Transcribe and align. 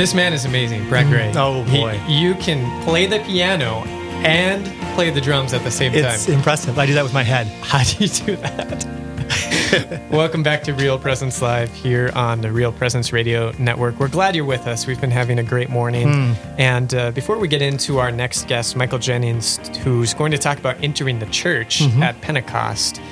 This 0.00 0.14
man 0.14 0.32
is 0.32 0.46
amazing, 0.46 0.88
Brett 0.88 1.08
Gray. 1.08 1.30
Oh, 1.36 1.62
He- 1.64 1.78
boy. 1.78 2.00
you 2.08 2.34
can 2.36 2.82
play 2.84 3.04
the 3.04 3.18
piano 3.18 3.82
and 4.24 4.64
play 4.94 5.10
the 5.10 5.20
drums 5.20 5.52
at 5.52 5.62
the 5.62 5.70
same 5.70 5.92
It's 5.92 6.24
time. 6.24 6.36
impressive. 6.36 6.78
I 6.78 6.86
do 6.86 6.94
that 6.94 7.02
with 7.02 7.12
my 7.12 7.22
head. 7.22 7.46
How 7.60 7.82
do 7.84 8.02
you 8.02 8.08
do 8.08 8.36
that? 8.36 10.06
Welcome 10.10 10.42
back 10.42 10.62
to 10.62 10.72
Real 10.72 10.98
Presence 10.98 11.42
Live 11.42 11.70
here 11.74 12.10
on 12.14 12.40
the 12.40 12.50
Real 12.50 12.72
Presence 12.72 13.12
Radio 13.12 13.52
Network. 13.58 14.00
We're 14.00 14.08
glad 14.08 14.34
you're 14.34 14.46
with 14.46 14.66
us. 14.66 14.86
We've 14.86 14.98
been 14.98 15.10
having 15.10 15.38
a 15.38 15.42
great 15.42 15.68
morning. 15.68 16.34
And 16.56 16.94
uh, 16.94 17.10
before 17.10 17.36
we 17.36 17.46
get 17.46 17.60
into 17.60 17.98
our 17.98 18.10
next 18.10 18.48
guest, 18.48 18.76
Michael 18.76 18.98
Jennings, 19.00 19.58
who's 19.80 20.14
going 20.14 20.32
to 20.32 20.38
talk 20.38 20.58
about 20.58 20.82
entering 20.82 21.18
the 21.18 21.26
church 21.26 21.82
at 22.00 22.18
Pentecost, 22.22 23.02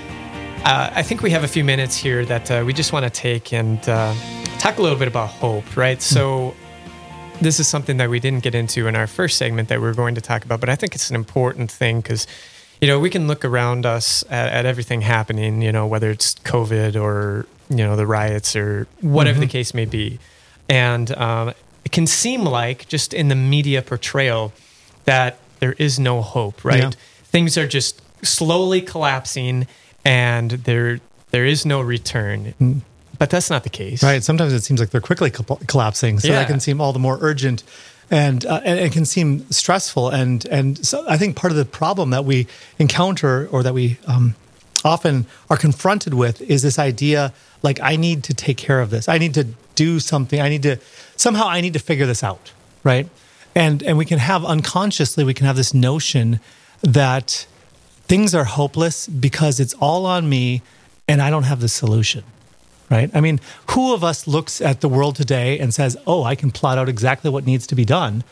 uh, 0.64 0.89
I 0.95 1.03
think 1.03 1.20
we 1.20 1.29
have 1.32 1.45
a 1.45 1.48
few 1.48 1.64
minutes 1.64 1.98
here 1.98 2.25
that 2.25 2.50
uh, 2.50 2.62
we 2.64 2.73
just 2.73 2.95
want 2.95 3.04
to 3.04 3.11
take 3.11 3.53
and 3.53 3.86
uh, 3.90 4.14
talk 4.59 4.79
a 4.79 4.82
little 4.82 4.98
bit 4.98 5.09
about 5.09 5.29
hope, 5.29 5.76
right? 5.76 6.00
So, 6.00 6.54
this 7.40 7.60
is 7.60 7.68
something 7.68 7.96
that 7.98 8.10
we 8.10 8.20
didn't 8.20 8.42
get 8.42 8.54
into 8.54 8.86
in 8.86 8.96
our 8.96 9.06
first 9.06 9.38
segment 9.38 9.68
that 9.68 9.80
we 9.80 9.88
are 9.88 9.94
going 9.94 10.14
to 10.14 10.20
talk 10.20 10.44
about, 10.44 10.60
but 10.60 10.68
I 10.68 10.76
think 10.76 10.94
it's 10.94 11.10
an 11.10 11.16
important 11.16 11.70
thing 11.70 12.00
because, 12.00 12.26
you 12.80 12.88
know, 12.88 12.98
we 12.98 13.11
can 13.11 13.26
look 13.26 13.44
around 13.44 13.86
us 13.86 14.24
at, 14.28 14.52
at 14.52 14.66
everything 14.66 15.02
happening, 15.02 15.62
you 15.62 15.72
know, 15.72 15.86
whether 15.86 16.11
it's 16.11 16.34
COVID 16.36 17.00
or, 17.00 17.46
you 17.68 17.76
know, 17.76 17.96
the 17.96 18.06
riots 18.06 18.56
or 18.56 18.86
whatever 19.00 19.40
the 19.40 19.46
case 19.46 19.74
may 19.74 19.84
be. 19.84 20.18
And 20.68 21.16
um, 21.16 21.54
it 21.84 21.92
can 21.92 22.06
seem 22.06 22.44
like, 22.44 22.88
just 22.88 23.14
in 23.14 23.28
the 23.28 23.34
media 23.34 23.82
portrayal, 23.82 24.52
that 25.04 25.39
there 25.61 25.72
is 25.78 25.98
no 25.98 26.22
hope, 26.22 26.64
right? 26.64 26.82
Yeah. 26.82 26.90
Things 27.25 27.56
are 27.56 27.66
just 27.66 28.02
slowly 28.25 28.80
collapsing 28.80 29.66
and 30.04 30.50
there 30.50 31.00
there 31.30 31.44
is 31.44 31.66
no 31.66 31.80
return. 31.80 32.83
But 33.19 33.30
that's 33.30 33.50
not 33.50 33.64
the 33.64 33.70
case. 33.70 34.02
Right. 34.02 34.22
Sometimes 34.22 34.52
it 34.52 34.62
seems 34.62 34.78
like 34.80 34.91
they're 34.91 35.00
quickly 35.00 35.30
col- 35.30 35.61
collapsing, 35.66 36.20
so 36.20 36.28
Yeah. 36.28 36.34
that 36.41 36.47
can 36.48 36.61
seem 36.61 36.80
all 36.80 36.92
the 36.92 36.98
more 37.00 37.19
urgent, 37.20 37.64
and 38.11 38.47
uh, 38.47 38.61
and 38.64 38.78
it 38.78 38.92
can 38.92 39.05
seem 39.05 39.50
stressful. 39.50 40.08
And 40.11 40.44
and 40.47 40.84
so 40.86 41.05
I 41.08 41.16
think 41.19 41.34
part 41.36 41.50
of 41.50 41.56
the 41.56 41.64
problem 41.64 42.11
that 42.11 42.24
we 42.24 42.46
encounter 42.78 43.48
or 43.50 43.62
that 43.64 43.74
we 43.74 43.98
um, 44.06 44.34
often 44.84 45.27
are 45.50 45.56
confronted 45.56 46.14
with 46.14 46.41
is 46.42 46.62
this 46.62 46.78
idea 46.78 47.33
like 47.62 47.80
I 47.83 47.96
need 47.96 48.22
to 48.24 48.34
take 48.34 48.56
care 48.56 48.80
of 48.80 48.91
this. 48.91 49.08
I 49.08 49.19
need 49.19 49.34
to 49.34 49.46
do 49.74 49.98
something. 50.00 50.41
I 50.41 50.48
need 50.48 50.62
to 50.62 50.77
somehow 51.16 51.48
I 51.48 51.61
need 51.61 51.72
to 51.72 51.80
figure 51.80 52.06
this 52.06 52.22
out. 52.22 52.52
Right. 52.84 53.08
And 53.55 53.83
and 53.83 53.98
we 53.98 54.05
can 54.05 54.20
have 54.20 54.44
unconsciously 54.44 55.24
we 55.24 55.34
can 55.34 55.46
have 55.46 55.56
this 55.56 55.74
notion 55.74 56.39
that 56.83 57.46
things 58.06 58.33
are 58.34 58.44
hopeless 58.44 59.08
because 59.08 59.58
it's 59.58 59.74
all 59.80 60.06
on 60.06 60.28
me 60.28 60.62
and 61.08 61.20
I 61.20 61.30
don't 61.30 61.42
have 61.42 61.61
the 61.61 61.69
solution 61.69 62.22
right? 62.91 63.11
I 63.14 63.20
mean, 63.20 63.41
who 63.70 63.92
of 63.92 64.03
us 64.03 64.27
looks 64.27 64.61
at 64.61 64.81
the 64.81 64.89
world 64.89 65.17
today 65.17 65.58
and 65.58 65.72
says, 65.72 65.97
"Oh, 66.06 66.25
I 66.25 66.34
can 66.34 66.50
plot 66.50 66.78
out 66.78 66.89
exactly 66.89 67.30
what 67.30 67.47
needs 67.47 67.67
to 67.69 67.75
be 67.75 67.84
done, 67.84 68.25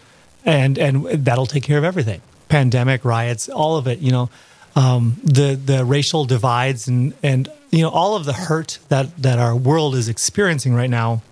and 0.44 0.78
and 0.78 1.04
that'll 1.24 1.46
take 1.46 1.62
care 1.62 1.78
of 1.78 1.84
everything." 1.84 2.20
Pandemic, 2.48 3.04
riots, 3.04 3.48
all 3.48 3.76
of 3.76 3.86
it. 3.86 3.98
You 3.98 4.12
know, 4.12 4.30
um, 4.74 5.20
the 5.24 5.54
the 5.54 5.84
racial 5.84 6.24
divides 6.24 6.88
and 6.88 7.14
and 7.22 7.48
you 7.70 7.82
know 7.82 7.90
all 7.90 8.16
of 8.16 8.24
the 8.24 8.32
hurt 8.32 8.78
that 8.88 9.16
that 9.22 9.38
our 9.38 9.56
world 9.56 9.94
is 9.94 10.08
experiencing 10.08 10.74
right 10.74 10.90
now, 10.90 11.22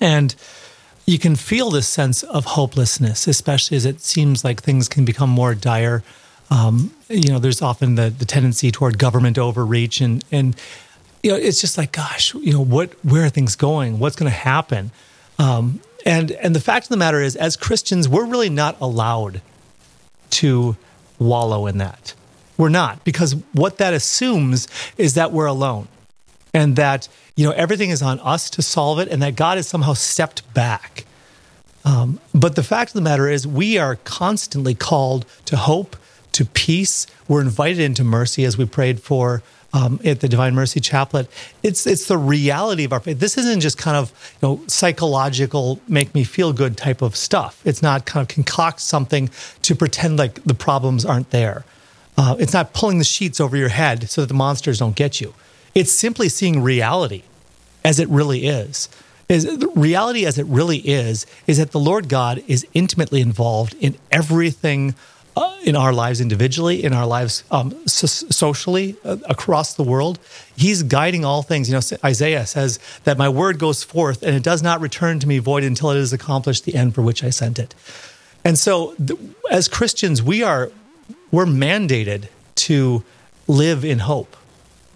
and 0.00 0.34
you 1.06 1.18
can 1.18 1.34
feel 1.34 1.70
this 1.70 1.88
sense 1.88 2.22
of 2.22 2.44
hopelessness, 2.44 3.26
especially 3.26 3.76
as 3.76 3.84
it 3.84 4.00
seems 4.00 4.44
like 4.44 4.62
things 4.62 4.88
can 4.88 5.04
become 5.04 5.30
more 5.30 5.54
dire. 5.54 6.04
Um, 6.50 6.92
you 7.08 7.32
know, 7.32 7.38
there's 7.38 7.62
often 7.62 7.96
the, 7.96 8.10
the 8.10 8.24
tendency 8.24 8.70
toward 8.70 8.98
government 8.98 9.38
overreach, 9.38 10.00
and 10.00 10.24
and 10.30 10.56
you 11.22 11.30
know, 11.30 11.36
it's 11.36 11.60
just 11.60 11.76
like, 11.76 11.92
gosh, 11.92 12.34
you 12.34 12.52
know, 12.52 12.64
what, 12.64 12.92
where 13.04 13.24
are 13.24 13.28
things 13.28 13.56
going? 13.56 13.98
What's 13.98 14.16
going 14.16 14.30
to 14.30 14.36
happen? 14.36 14.90
Um, 15.38 15.80
and 16.06 16.30
and 16.32 16.54
the 16.54 16.60
fact 16.60 16.86
of 16.86 16.88
the 16.88 16.96
matter 16.96 17.20
is, 17.20 17.36
as 17.36 17.56
Christians, 17.56 18.08
we're 18.08 18.26
really 18.26 18.48
not 18.48 18.76
allowed 18.80 19.42
to 20.30 20.76
wallow 21.18 21.66
in 21.66 21.78
that. 21.78 22.14
We're 22.56 22.68
not 22.68 23.04
because 23.04 23.36
what 23.52 23.78
that 23.78 23.94
assumes 23.94 24.68
is 24.96 25.14
that 25.14 25.32
we're 25.32 25.46
alone, 25.46 25.88
and 26.54 26.76
that 26.76 27.08
you 27.36 27.46
know 27.46 27.52
everything 27.52 27.90
is 27.90 28.02
on 28.02 28.18
us 28.20 28.50
to 28.50 28.62
solve 28.62 28.98
it, 28.98 29.08
and 29.08 29.22
that 29.22 29.36
God 29.36 29.56
has 29.56 29.68
somehow 29.68 29.94
stepped 29.94 30.52
back. 30.54 31.04
Um, 31.84 32.20
but 32.34 32.56
the 32.56 32.62
fact 32.62 32.90
of 32.90 32.94
the 32.94 33.00
matter 33.00 33.28
is, 33.28 33.46
we 33.46 33.78
are 33.78 33.96
constantly 33.96 34.74
called 34.74 35.24
to 35.46 35.56
hope, 35.56 35.96
to 36.32 36.44
peace. 36.44 37.06
We're 37.28 37.40
invited 37.40 37.80
into 37.80 38.04
mercy, 38.04 38.44
as 38.44 38.58
we 38.58 38.66
prayed 38.66 39.00
for 39.00 39.42
um, 39.72 40.00
at 40.04 40.20
the 40.20 40.28
Divine 40.28 40.54
Mercy 40.54 40.80
Chaplet. 40.80 41.28
It's 41.62 41.86
it's 41.86 42.06
the 42.06 42.18
reality 42.18 42.84
of 42.84 42.92
our 42.92 43.00
faith. 43.00 43.20
This 43.20 43.38
isn't 43.38 43.60
just 43.60 43.78
kind 43.78 43.96
of 43.96 44.10
you 44.40 44.48
know 44.48 44.60
psychological, 44.66 45.80
make 45.88 46.14
me 46.14 46.24
feel 46.24 46.52
good 46.52 46.76
type 46.76 47.02
of 47.02 47.16
stuff. 47.16 47.60
It's 47.64 47.82
not 47.82 48.06
kind 48.06 48.22
of 48.22 48.28
concoct 48.28 48.80
something 48.80 49.30
to 49.62 49.74
pretend 49.74 50.18
like 50.18 50.42
the 50.44 50.54
problems 50.54 51.04
aren't 51.04 51.30
there. 51.30 51.64
Uh, 52.16 52.36
it's 52.38 52.52
not 52.52 52.72
pulling 52.72 52.98
the 52.98 53.04
sheets 53.04 53.40
over 53.40 53.56
your 53.56 53.68
head 53.68 54.10
so 54.10 54.20
that 54.20 54.26
the 54.26 54.34
monsters 54.34 54.78
don't 54.78 54.96
get 54.96 55.20
you. 55.20 55.34
It's 55.74 55.92
simply 55.92 56.28
seeing 56.28 56.62
reality 56.62 57.22
as 57.84 57.98
it 58.00 58.08
really 58.08 58.46
is. 58.46 58.88
Is 59.28 59.64
reality 59.76 60.26
as 60.26 60.38
it 60.38 60.46
really 60.46 60.78
is 60.78 61.24
is 61.46 61.58
that 61.58 61.70
the 61.70 61.78
Lord 61.78 62.08
God 62.08 62.42
is 62.48 62.66
intimately 62.74 63.20
involved 63.20 63.74
in 63.80 63.96
everything 64.10 64.96
uh, 65.40 65.56
in 65.64 65.74
our 65.74 65.92
lives 65.92 66.20
individually, 66.20 66.84
in 66.84 66.92
our 66.92 67.06
lives 67.06 67.44
um, 67.50 67.74
so- 67.86 68.06
socially 68.06 68.96
uh, 69.04 69.16
across 69.28 69.74
the 69.74 69.82
world. 69.82 70.18
He's 70.56 70.82
guiding 70.82 71.24
all 71.24 71.42
things. 71.42 71.68
You 71.68 71.76
know, 71.76 71.98
Isaiah 72.04 72.46
says 72.46 72.78
that 73.04 73.16
my 73.16 73.28
word 73.28 73.58
goes 73.58 73.82
forth 73.82 74.22
and 74.22 74.36
it 74.36 74.42
does 74.42 74.62
not 74.62 74.80
return 74.80 75.18
to 75.20 75.26
me 75.26 75.38
void 75.38 75.64
until 75.64 75.90
it 75.90 75.96
has 75.96 76.12
accomplished 76.12 76.64
the 76.64 76.74
end 76.74 76.94
for 76.94 77.02
which 77.02 77.24
I 77.24 77.30
sent 77.30 77.58
it. 77.58 77.74
And 78.44 78.58
so, 78.58 78.94
th- 78.94 79.18
as 79.50 79.68
Christians, 79.68 80.22
we 80.22 80.42
are 80.42 80.70
we're 81.30 81.46
mandated 81.46 82.28
to 82.66 83.04
live 83.46 83.84
in 83.84 84.00
hope, 84.00 84.36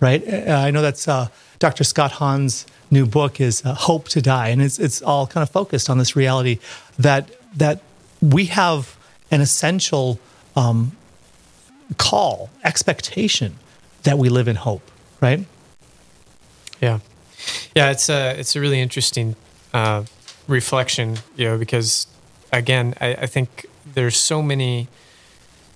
right? 0.00 0.22
Uh, 0.26 0.52
I 0.52 0.70
know 0.70 0.82
that's 0.82 1.06
uh, 1.08 1.28
Dr. 1.58 1.84
Scott 1.84 2.12
Hahn's 2.12 2.66
new 2.90 3.06
book 3.06 3.40
is 3.40 3.64
uh, 3.64 3.74
"Hope 3.74 4.08
to 4.10 4.20
Die," 4.22 4.48
and 4.48 4.62
it's 4.62 4.78
it's 4.78 5.02
all 5.02 5.26
kind 5.26 5.42
of 5.42 5.50
focused 5.50 5.88
on 5.90 5.98
this 5.98 6.16
reality 6.16 6.58
that 6.98 7.30
that 7.56 7.80
we 8.20 8.46
have 8.46 8.96
an 9.30 9.40
essential 9.40 10.18
um, 10.56 10.92
call, 11.96 12.50
expectation 12.64 13.56
that 14.02 14.18
we 14.18 14.28
live 14.28 14.48
in 14.48 14.56
hope, 14.56 14.82
right? 15.20 15.44
Yeah, 16.80 16.98
yeah. 17.74 17.90
It's 17.90 18.08
a 18.08 18.38
it's 18.38 18.56
a 18.56 18.60
really 18.60 18.80
interesting 18.80 19.36
uh, 19.72 20.04
reflection, 20.48 21.18
you 21.36 21.46
know, 21.46 21.58
because 21.58 22.06
again, 22.52 22.94
I, 23.00 23.14
I 23.14 23.26
think 23.26 23.66
there's 23.94 24.16
so 24.16 24.42
many 24.42 24.88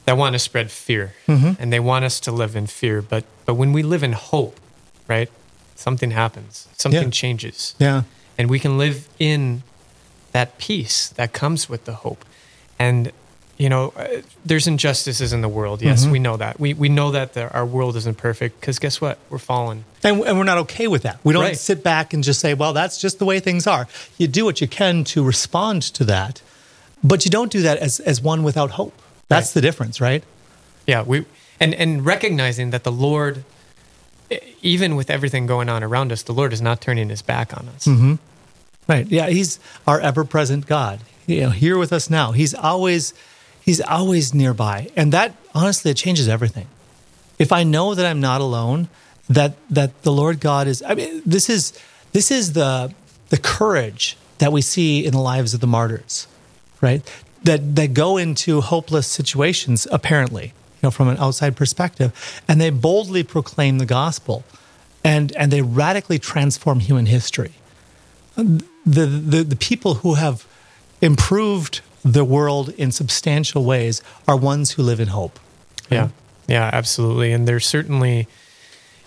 that 0.04 0.16
want 0.16 0.32
to 0.34 0.38
spread 0.38 0.70
fear, 0.70 1.12
and 1.26 1.72
they 1.72 1.80
want 1.80 2.04
us 2.04 2.20
to 2.20 2.32
live 2.32 2.56
in 2.56 2.66
fear. 2.66 3.02
But 3.02 3.24
but 3.46 3.54
when 3.54 3.72
we 3.72 3.82
live 3.82 4.02
in 4.02 4.12
hope, 4.12 4.58
right, 5.08 5.30
something 5.74 6.10
happens, 6.12 6.68
something 6.76 7.02
Yeah. 7.04 7.10
changes, 7.10 7.74
Yeah. 7.78 8.02
and 8.38 8.50
we 8.50 8.58
can 8.58 8.78
live 8.78 9.08
in 9.18 9.62
that 10.32 10.58
peace 10.58 11.08
that 11.16 11.32
comes 11.32 11.68
with 11.68 11.84
the 11.84 11.92
hope. 11.94 12.24
And 12.78 13.12
you 13.58 13.68
know, 13.68 13.92
uh, 13.96 14.22
there's 14.46 14.66
injustices 14.68 15.32
in 15.32 15.40
the 15.42 15.48
world. 15.48 15.82
Yes, 15.82 16.06
we 16.06 16.18
know 16.20 16.36
that. 16.36 16.58
We 16.60 16.74
we 16.74 16.88
know 16.88 17.10
that 17.10 17.34
the, 17.34 17.50
our 17.52 17.66
world 17.66 17.96
isn't 17.96 18.16
perfect 18.16 18.60
because 18.60 18.78
guess 18.78 19.00
what? 19.00 19.18
We're 19.30 19.38
fallen. 19.38 19.84
And, 20.04 20.20
and 20.22 20.38
we're 20.38 20.44
not 20.44 20.58
okay 20.58 20.86
with 20.86 21.02
that. 21.02 21.18
We 21.24 21.32
don't 21.32 21.42
Right. 21.42 21.58
sit 21.58 21.82
back 21.82 22.14
and 22.14 22.22
just 22.22 22.38
say, 22.40 22.54
well, 22.54 22.72
that's 22.72 23.00
just 23.00 23.18
the 23.18 23.24
way 23.24 23.40
things 23.40 23.66
are. 23.66 23.88
You 24.16 24.28
do 24.28 24.44
what 24.44 24.60
you 24.60 24.68
can 24.68 25.02
to 25.04 25.24
respond 25.24 25.82
to 25.94 26.04
that, 26.04 26.40
but 27.02 27.24
you 27.24 27.30
don't 27.32 27.50
do 27.50 27.62
that 27.62 27.78
as, 27.78 27.98
as 28.00 28.20
one 28.22 28.44
without 28.44 28.70
hope. 28.72 28.94
That's 29.28 29.48
Right. 29.48 29.54
the 29.54 29.60
difference, 29.60 30.00
right? 30.00 30.22
Yeah, 30.86 31.02
we 31.02 31.24
and 31.60 31.74
and 31.74 32.06
recognizing 32.06 32.70
that 32.70 32.84
the 32.84 32.92
Lord, 32.92 33.42
even 34.62 34.94
with 34.96 35.10
everything 35.10 35.46
going 35.46 35.68
on 35.68 35.82
around 35.82 36.12
us, 36.12 36.22
the 36.22 36.32
Lord 36.32 36.52
is 36.52 36.60
not 36.62 36.80
turning 36.80 37.08
His 37.08 37.22
back 37.22 37.56
on 37.56 37.68
us. 37.74 37.88
Right. 38.88 39.06
Yeah. 39.08 39.28
He's 39.28 39.58
our 39.86 40.00
ever 40.00 40.24
present 40.24 40.66
God, 40.66 41.00
you 41.26 41.40
know, 41.42 41.50
here 41.50 41.76
with 41.76 41.92
us 41.92 42.08
now. 42.08 42.32
He's 42.32 42.54
always, 42.54 43.12
he's 43.68 43.82
always 43.82 44.32
nearby. 44.32 44.88
And 44.96 45.12
that 45.12 45.34
honestly, 45.54 45.90
it 45.90 45.98
changes 45.98 46.26
everything. 46.26 46.66
If 47.38 47.52
I 47.52 47.64
know 47.64 47.94
that 47.94 48.06
I'm 48.06 48.18
not 48.18 48.40
alone, 48.40 48.88
that, 49.28 49.56
that 49.68 50.02
the 50.04 50.10
Lord 50.10 50.40
God 50.40 50.66
is, 50.66 50.82
I 50.82 50.94
mean, 50.94 51.20
this 51.26 51.50
is, 51.50 51.78
this 52.12 52.30
is 52.30 52.54
the, 52.54 52.94
the 53.28 53.36
courage 53.36 54.16
that 54.38 54.52
we 54.52 54.62
see 54.62 55.04
in 55.04 55.12
the 55.12 55.20
lives 55.20 55.52
of 55.52 55.60
the 55.60 55.66
martyrs, 55.66 56.26
right? 56.80 57.02
That, 57.44 57.76
that 57.76 57.92
go 57.92 58.16
into 58.16 58.62
hopeless 58.62 59.06
situations, 59.06 59.86
apparently, 59.92 60.46
you 60.46 60.84
know, 60.84 60.90
from 60.90 61.08
an 61.08 61.18
outside 61.18 61.54
perspective, 61.54 62.40
and 62.48 62.58
they 62.58 62.70
boldly 62.70 63.22
proclaim 63.22 63.76
the 63.76 63.86
gospel 63.86 64.44
and, 65.04 65.30
and 65.36 65.52
they 65.52 65.60
radically 65.60 66.18
transform 66.18 66.80
human 66.80 67.04
history 67.04 67.52
the, 68.38 69.06
the, 69.06 69.42
the 69.42 69.56
people 69.56 69.94
who 69.94 70.14
have 70.14 70.46
improved 71.00 71.80
the 72.04 72.24
world 72.24 72.70
in 72.70 72.90
substantial 72.92 73.64
ways 73.64 74.02
are 74.26 74.36
ones 74.36 74.72
who 74.72 74.82
live 74.82 75.00
in 75.00 75.08
hope. 75.08 75.38
Yeah, 75.90 76.08
yeah, 76.46 76.70
absolutely. 76.72 77.32
And 77.32 77.46
they're 77.48 77.60
certainly, 77.60 78.28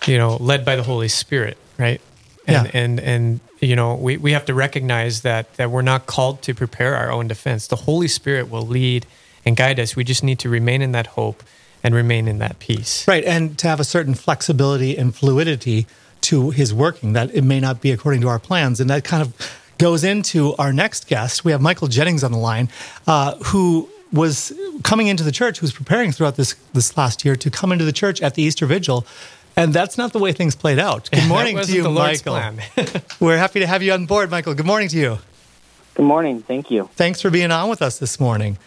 you 0.06 0.18
know, 0.18 0.36
led 0.36 0.64
by 0.64 0.76
the 0.76 0.82
Holy 0.82 1.08
Spirit, 1.08 1.56
right? 1.78 2.00
And 2.46 2.66
Yeah. 2.66 2.70
and 2.80 3.00
and 3.00 3.40
you 3.60 3.76
know, 3.76 3.94
we, 3.94 4.16
we 4.16 4.32
have 4.32 4.44
to 4.46 4.54
recognize 4.54 5.20
that 5.22 5.54
that 5.54 5.70
we're 5.70 5.82
not 5.82 6.06
called 6.06 6.42
to 6.42 6.54
prepare 6.54 6.96
our 6.96 7.10
own 7.12 7.28
defense. 7.28 7.66
The 7.68 7.76
Holy 7.76 8.08
Spirit 8.08 8.50
will 8.50 8.66
lead 8.66 9.06
and 9.46 9.56
guide 9.56 9.78
us. 9.80 9.94
We 9.96 10.04
just 10.04 10.22
need 10.24 10.38
to 10.40 10.48
remain 10.48 10.82
in 10.82 10.92
that 10.92 11.06
hope 11.08 11.42
and 11.84 11.94
remain 11.94 12.28
in 12.28 12.38
that 12.38 12.58
peace. 12.58 13.06
Right, 13.08 13.24
and 13.24 13.56
to 13.58 13.68
have 13.68 13.80
a 13.80 13.84
certain 13.84 14.14
flexibility 14.14 14.96
and 14.96 15.14
fluidity 15.14 15.86
to 16.22 16.50
his 16.50 16.72
working 16.72 17.12
that 17.14 17.34
it 17.34 17.42
may 17.42 17.58
not 17.58 17.80
be 17.80 17.90
according 17.90 18.20
to 18.22 18.28
our 18.28 18.38
plans, 18.38 18.80
and 18.80 18.88
that 18.90 19.02
kind 19.04 19.22
of 19.22 19.32
goes 19.82 20.04
into 20.04 20.54
our 20.60 20.72
next 20.72 21.08
guest. 21.08 21.44
We 21.44 21.50
have 21.50 21.60
Michael 21.60 21.88
Jennings 21.88 22.22
on 22.22 22.30
the 22.30 22.38
line, 22.38 22.68
uh, 23.08 23.34
who 23.46 23.88
was 24.12 24.52
coming 24.84 25.08
into 25.08 25.24
the 25.24 25.32
church, 25.32 25.58
who 25.58 25.64
was 25.64 25.72
preparing 25.72 26.12
throughout 26.12 26.36
this 26.36 26.54
this 26.72 26.96
last 26.96 27.24
year 27.24 27.34
to 27.34 27.50
come 27.50 27.72
into 27.72 27.84
the 27.84 27.92
church 27.92 28.22
at 28.22 28.34
the 28.34 28.42
Easter 28.44 28.64
Vigil. 28.64 29.04
And 29.56 29.74
that's 29.74 29.98
not 29.98 30.12
the 30.12 30.20
way 30.20 30.32
things 30.32 30.54
played 30.54 30.78
out. 30.78 31.10
Good 31.10 31.28
morning 31.34 31.58
to 31.58 31.72
you, 31.72 31.90
Michael. 31.90 32.40
We're 33.20 33.36
happy 33.36 33.58
to 33.58 33.66
have 33.66 33.82
you 33.82 33.92
on 33.92 34.06
board, 34.06 34.30
Michael. 34.30 34.54
Good 34.54 34.66
morning 34.66 34.88
to 34.90 34.96
you. 34.96 35.18
Good 35.94 36.06
morning. 36.06 36.42
Thank 36.42 36.70
you. 36.70 36.88
Thanks 36.94 37.20
for 37.20 37.30
being 37.30 37.50
on 37.50 37.68
with 37.68 37.82
us 37.82 37.98
this 37.98 38.20
morning. 38.20 38.58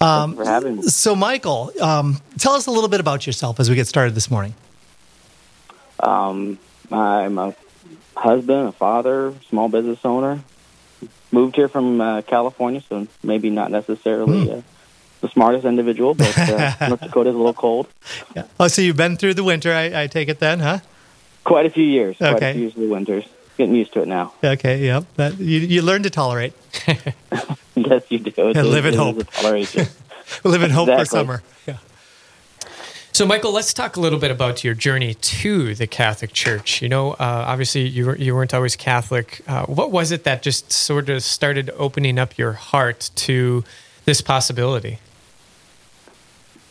Um, 0.00 0.36
for 0.36 0.44
having 0.44 0.76
me. 0.76 0.82
So, 0.82 1.16
Michael, 1.16 1.72
um, 1.80 2.20
tell 2.38 2.52
us 2.52 2.66
a 2.66 2.70
little 2.70 2.88
bit 2.88 3.00
about 3.00 3.26
yourself 3.26 3.58
as 3.58 3.68
we 3.68 3.74
get 3.74 3.88
started 3.88 4.14
this 4.14 4.30
morning. 4.30 4.54
Um, 5.98 6.60
I'm 6.92 7.38
a 7.38 7.54
husband, 8.16 8.68
a 8.68 8.72
father, 8.72 9.34
small 9.48 9.68
business 9.68 9.98
owner. 10.04 10.40
Moved 11.30 11.56
here 11.56 11.68
from 11.68 12.00
uh, 12.00 12.22
California, 12.22 12.80
so 12.88 13.08
maybe 13.22 13.50
not 13.50 13.70
necessarily 13.70 14.46
mm. 14.46 14.58
uh, 14.58 14.62
the 15.20 15.28
smartest 15.28 15.64
individual, 15.64 16.14
but 16.14 16.38
uh, 16.38 16.74
North 16.88 17.00
Dakota 17.00 17.30
is 17.30 17.34
a 17.34 17.38
little 17.38 17.54
cold. 17.54 17.88
Yeah. 18.36 18.44
Oh, 18.60 18.68
so 18.68 18.82
you've 18.82 18.96
been 18.96 19.16
through 19.16 19.34
the 19.34 19.42
winter, 19.42 19.72
I, 19.72 20.02
I, 20.02 20.06
take 20.06 20.28
it 20.28 20.38
then, 20.38 20.60
huh? 20.60 20.78
Quite 21.42 21.66
a 21.66 21.70
few 21.70 21.84
years. 21.84 22.18
Quite 22.18 22.34
okay. 22.34 22.50
a 22.50 22.52
few 22.52 22.62
years 22.62 22.74
of 22.74 22.82
the 22.82 22.88
winters. 22.88 23.24
Getting 23.56 23.74
used 23.74 23.92
to 23.94 24.02
it 24.02 24.08
now. 24.08 24.34
Okay, 24.42 24.84
yep. 24.84 25.04
That, 25.16 25.38
you, 25.38 25.60
you 25.60 25.82
learn 25.82 26.02
to 26.02 26.10
tolerate. 26.10 26.52
yes, 26.86 28.02
you 28.10 28.18
do. 28.18 28.32
It's 28.36 28.58
and 28.58 28.68
live 28.68 28.86
in 28.86 28.94
hope. 28.94 29.16
live 30.44 30.62
in 30.62 30.70
hope 30.70 30.88
exactly. 30.88 31.04
for 31.04 31.04
summer. 31.04 31.42
Yeah. 31.66 31.78
So, 33.14 33.24
Michael, 33.24 33.52
let's 33.52 33.72
talk 33.72 33.94
a 33.94 34.00
little 34.00 34.18
bit 34.18 34.32
about 34.32 34.64
your 34.64 34.74
journey 34.74 35.14
to 35.14 35.76
the 35.76 35.86
Catholic 35.86 36.32
Church. 36.32 36.82
You 36.82 36.88
know, 36.88 37.12
uh, 37.12 37.44
obviously, 37.46 37.86
you, 37.86 38.06
were, 38.06 38.16
you 38.16 38.34
weren't 38.34 38.52
always 38.52 38.74
Catholic. 38.74 39.40
Uh, 39.46 39.66
what 39.66 39.92
was 39.92 40.10
it 40.10 40.24
that 40.24 40.42
just 40.42 40.72
sort 40.72 41.08
of 41.08 41.22
started 41.22 41.70
opening 41.76 42.18
up 42.18 42.36
your 42.36 42.54
heart 42.54 43.12
to 43.14 43.62
this 44.04 44.20
possibility? 44.20 44.98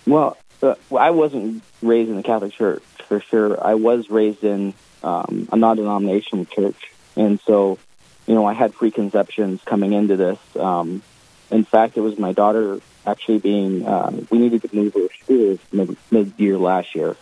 Well, 0.06 0.36
uh, 0.62 0.76
I 0.94 1.12
wasn't 1.12 1.64
raised 1.82 2.10
in 2.10 2.18
the 2.18 2.24
Catholic 2.24 2.52
Church 2.52 2.84
for 3.08 3.22
sure. 3.22 3.66
I 3.66 3.76
was 3.76 4.10
raised 4.10 4.44
in 4.44 4.74
um, 5.02 5.48
a 5.50 5.56
non-denominational 5.56 6.44
church, 6.44 6.92
and 7.16 7.40
so 7.40 7.80
you 8.28 8.36
know 8.36 8.46
I 8.46 8.52
had 8.52 8.74
preconceptions 8.74 9.62
coming 9.64 9.94
into 9.94 10.18
this. 10.18 10.40
Um, 10.58 11.04
in 11.50 11.64
fact, 11.64 11.96
it 11.96 12.02
was 12.02 12.20
my 12.20 12.34
daughter 12.34 12.82
actually 13.06 13.40
being 13.40 13.86
uh, 13.86 14.12
we 14.30 14.38
needed 14.40 14.62
to 14.64 14.76
move 14.76 14.94
her 14.94 15.08
schools 15.22 15.60
mid, 15.72 15.98
mid-year 16.12 16.58
last 16.58 16.96
year, 16.96 17.16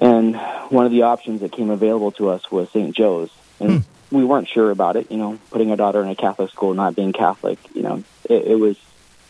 and 0.00 0.36
one 0.68 0.86
of 0.86 0.92
the 0.92 1.02
options 1.02 1.40
that 1.40 1.52
came 1.52 1.70
available 1.70 2.12
to 2.12 2.30
us 2.30 2.50
was 2.50 2.70
St. 2.70 2.94
Joe's, 2.94 3.30
and 3.60 3.84
hmm. 3.84 4.16
we 4.16 4.24
weren't 4.24 4.48
sure 4.48 4.70
about 4.70 4.96
it. 4.96 5.10
You 5.10 5.16
know, 5.18 5.38
putting 5.50 5.70
our 5.70 5.76
daughter 5.76 6.02
in 6.02 6.08
a 6.08 6.16
Catholic 6.16 6.50
school, 6.50 6.74
not 6.74 6.96
being 6.96 7.12
Catholic, 7.12 7.58
you 7.74 7.82
know, 7.82 8.04
it, 8.28 8.46
it 8.48 8.56
was 8.56 8.76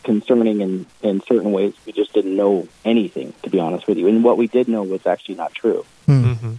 concerning 0.03 0.61
in, 0.61 0.87
in 1.03 1.21
certain 1.23 1.53
ways. 1.53 1.75
We 1.87 1.93
just 1.93 2.13
didn't 2.13 2.37
know 2.37 2.69
anything, 2.85 3.35
to 3.43 3.51
be 3.51 3.61
honest 3.61 3.87
with 3.87 3.99
you. 3.99 4.09
And 4.09 4.25
what 4.25 4.37
we 4.37 4.47
did 4.47 4.69
know 4.69 4.83
was 4.83 5.07
actually 5.07 5.37
not 5.37 5.55
true. 5.55 5.85
Hmm. 6.07 6.25
Mm-hmm. 6.25 6.53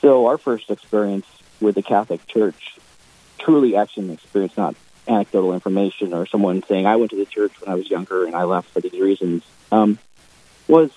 So 0.00 0.26
our 0.26 0.38
first 0.38 0.70
experience 0.70 1.26
with 1.60 1.74
the 1.74 1.82
Catholic 1.82 2.26
Church, 2.26 2.78
truly 3.38 3.76
actually 3.76 4.06
an 4.06 4.10
experience, 4.12 4.56
not 4.56 4.74
anecdotal 5.08 5.54
information 5.54 6.12
or 6.12 6.26
someone 6.26 6.62
saying 6.64 6.86
I 6.86 6.96
went 6.96 7.10
to 7.10 7.16
the 7.16 7.26
church 7.26 7.52
when 7.60 7.70
I 7.70 7.74
was 7.74 7.90
younger 7.90 8.26
and 8.26 8.34
I 8.34 8.44
left 8.44 8.70
for 8.70 8.80
these 8.80 8.98
reasons, 9.00 9.42
um, 9.72 9.98
was 10.66 10.90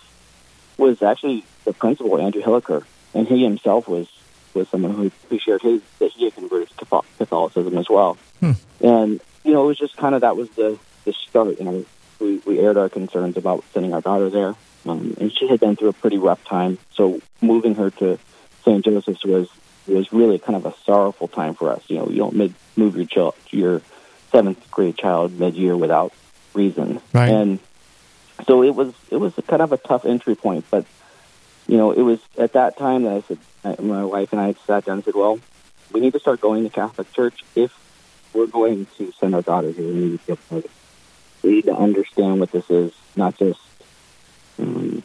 was 0.78 1.02
actually 1.02 1.46
the 1.66 1.74
principal 1.74 2.19
Andrew 2.19 2.42
Hilliker, 2.42 2.84
and 3.13 3.28
he 3.28 3.44
himself 3.44 3.88
was 3.88 4.08
was 4.54 4.68
someone 4.69 4.94
who, 4.94 5.12
who 5.30 5.40
shared 5.40 5.62
his 5.62 5.81
that 6.00 6.12
he 6.12 6.25
had 6.25 6.36
converted 6.36 6.69
to 6.78 7.04
Catholicism 7.18 7.78
as 7.78 7.90
well. 7.90 8.18
Hmm. 8.40 8.52
And 8.81 9.22
you 9.44 9.54
know, 9.54 9.63
it 9.63 9.68
was 9.68 9.78
just 9.78 9.96
kind 9.98 10.16
of 10.16 10.22
that 10.22 10.36
was 10.36 10.50
the 10.52 10.78
the 11.06 11.14
start. 11.14 11.60
You 11.60 11.66
know, 11.66 11.86
we 12.19 12.38
we 12.46 12.60
aired 12.60 12.78
our 12.78 12.90
concerns 12.90 13.38
about 13.38 13.64
sending 13.74 13.94
our 13.94 14.02
daughter 14.02 14.30
there, 14.30 14.56
um, 14.86 15.16
and 15.19 15.31
she 15.31 15.48
had 15.48 15.60
been 15.60 15.75
through 15.75 15.90
a 15.90 15.94
pretty 15.94 16.18
rough 16.18 16.44
time. 16.44 16.78
So 16.94 17.22
moving 17.42 17.75
her 17.75 17.90
to 17.92 18.19
St. 18.64 18.84
Joseph's 18.84 19.24
was 19.24 19.50
was 19.88 20.12
really 20.14 20.40
kind 20.40 20.56
of 20.56 20.66
a 20.66 20.75
sorrowful 20.86 21.28
time 21.28 21.54
for 21.54 21.72
us. 21.72 21.84
You 21.88 21.98
know, 21.98 22.10
you 22.10 22.18
don't 22.18 22.36
mid, 22.36 22.54
move 22.75 22.96
your 22.96 23.06
child, 23.06 23.36
your 23.50 23.81
seventh 24.31 24.69
grade 24.72 24.98
child 24.98 25.38
mid 25.39 25.56
year 25.56 25.75
without 25.75 26.13
reason, 26.54 27.01
right. 27.13 27.30
and 27.30 27.60
so 28.45 28.63
it 28.63 28.75
was 28.75 28.94
it 29.10 29.18
was 29.18 29.33
kind 29.48 29.62
of 29.62 29.72
a 29.72 29.78
tough 29.78 30.06
entry 30.06 30.36
point. 30.36 30.66
But 30.69 30.86
you 31.68 31.78
know, 31.78 31.92
it 31.92 32.01
was 32.01 32.19
at 32.38 32.54
that 32.54 32.78
time 32.78 33.04
that 33.04 33.13
I 33.13 33.22
said, 33.22 33.80
my 33.81 34.04
wife 34.04 34.31
and 34.31 34.42
I 34.42 34.54
sat 34.66 34.86
down 34.86 34.95
and 34.95 35.06
said, 35.06 35.16
well, 35.16 35.39
we 35.92 36.00
need 36.00 36.13
to 36.13 36.19
start 36.19 36.42
going 36.42 36.63
to 36.63 36.69
Catholic 36.69 37.12
Church 37.13 37.44
if 37.56 37.72
we're 38.33 38.48
going 38.48 38.88
to 38.98 39.12
send 39.13 39.36
our 39.36 39.42
daughter 39.42 39.72
here. 39.72 39.88
We 39.88 39.94
need 39.94 40.25
to 40.25 40.36
part 40.36 40.66
we 41.44 41.51
need 41.51 41.66
to 41.66 41.75
understand 41.75 42.39
what 42.39 42.51
this 42.51 42.69
is, 42.69 42.94
not 43.16 43.38
just 43.38 43.60
um, 44.60 45.04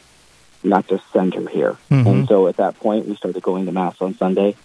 not 0.63 0.87
just 0.87 1.03
send 1.11 1.33
her 1.33 1.47
here. 1.47 1.77
Mm-hmm. 1.89 2.07
And 2.07 2.27
so 2.27 2.47
at 2.47 2.57
that 2.57 2.79
point, 2.79 3.07
we 3.07 3.15
started 3.15 3.41
going 3.41 3.65
to 3.65 3.71
mass 3.71 3.95
on 4.01 4.15
Sunday, 4.15 4.55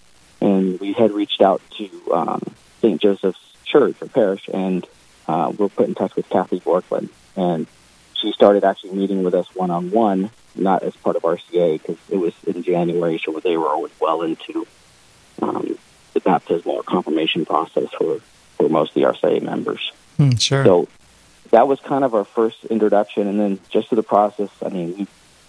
and 0.41 0.79
we 0.81 0.93
had 0.93 1.13
reached 1.13 1.41
out 1.41 1.63
to 1.79 2.13
um, 2.13 2.43
St. 2.81 3.01
Joseph's 3.01 3.39
Church 3.73 3.97
or 4.01 4.09
parish, 4.09 4.49
and 4.53 4.87
uh, 5.27 5.53
we're 5.57 5.69
put 5.69 5.89
in 5.89 5.95
touch 5.95 6.15
with 6.15 6.29
Kathy 6.29 6.61
Borkland, 6.61 7.09
and 7.37 7.67
she 8.15 8.33
started 8.33 8.65
actually 8.65 8.93
meeting 8.93 9.25
with 9.25 9.35
us 9.35 9.47
one 9.55 9.71
on 9.71 9.91
one, 9.91 10.31
not 10.55 10.83
as 10.83 10.95
part 10.97 11.17
of 11.17 11.23
RCIA 11.23 11.81
because 11.81 11.97
it 12.11 12.17
was 12.17 12.35
in 12.47 12.63
January, 12.63 13.21
so 13.25 13.41
they 13.41 13.57
were 13.57 13.69
always 13.69 13.93
well 13.99 14.23
into 14.23 14.67
um, 15.41 15.79
the 16.13 16.21
baptismal 16.21 16.77
or 16.77 16.83
confirmation 16.83 17.47
process 17.47 17.89
for 17.99 18.21
for 18.59 18.69
most 18.69 18.91
of 18.91 18.95
the 18.95 19.03
RCIA 19.03 19.43
members. 19.43 19.93
Mm, 20.19 20.41
sure. 20.41 20.65
So 20.65 20.89
that 21.51 21.67
was 21.67 21.81
kind 21.81 22.05
of 22.05 22.15
our 22.15 22.25
first 22.25 22.65
introduction, 22.67 23.27
and 23.27 23.41
then 23.41 23.61
just 23.71 23.89
to 23.91 23.97
the 23.97 24.03
process. 24.03 24.51
I 24.65 24.69
mean, 24.69 24.99
you 24.99 25.07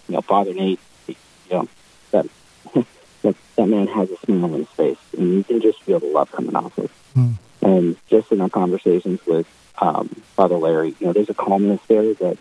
know, 0.08 0.22
Father 0.22 0.54
Nate, 0.54 0.80
you 1.08 1.16
know, 1.52 1.68
that 2.12 2.26
that, 3.22 3.36
that 3.56 3.68
man 3.68 3.88
has 3.88 4.10
a 4.10 4.18
smile 4.18 4.46
on 4.46 4.54
his 4.54 4.70
face, 4.70 4.98
and 5.18 5.34
you 5.34 5.44
can 5.44 5.62
just 5.62 5.82
feel 5.84 6.00
the 6.00 6.08
love 6.08 6.32
coming 6.32 6.56
off 6.56 6.78
it. 6.80 6.90
Mm. 7.16 7.36
And 7.64 7.96
just 8.08 8.32
in 8.32 8.42
our 8.42 8.50
conversations 8.50 9.26
with 9.26 9.48
um, 9.80 10.10
Father 10.36 10.56
Larry, 10.58 10.96
you 11.00 11.08
know, 11.08 11.14
there's 11.14 11.30
a 11.30 11.34
calmness 11.34 11.80
there 11.88 12.14
that, 12.14 12.38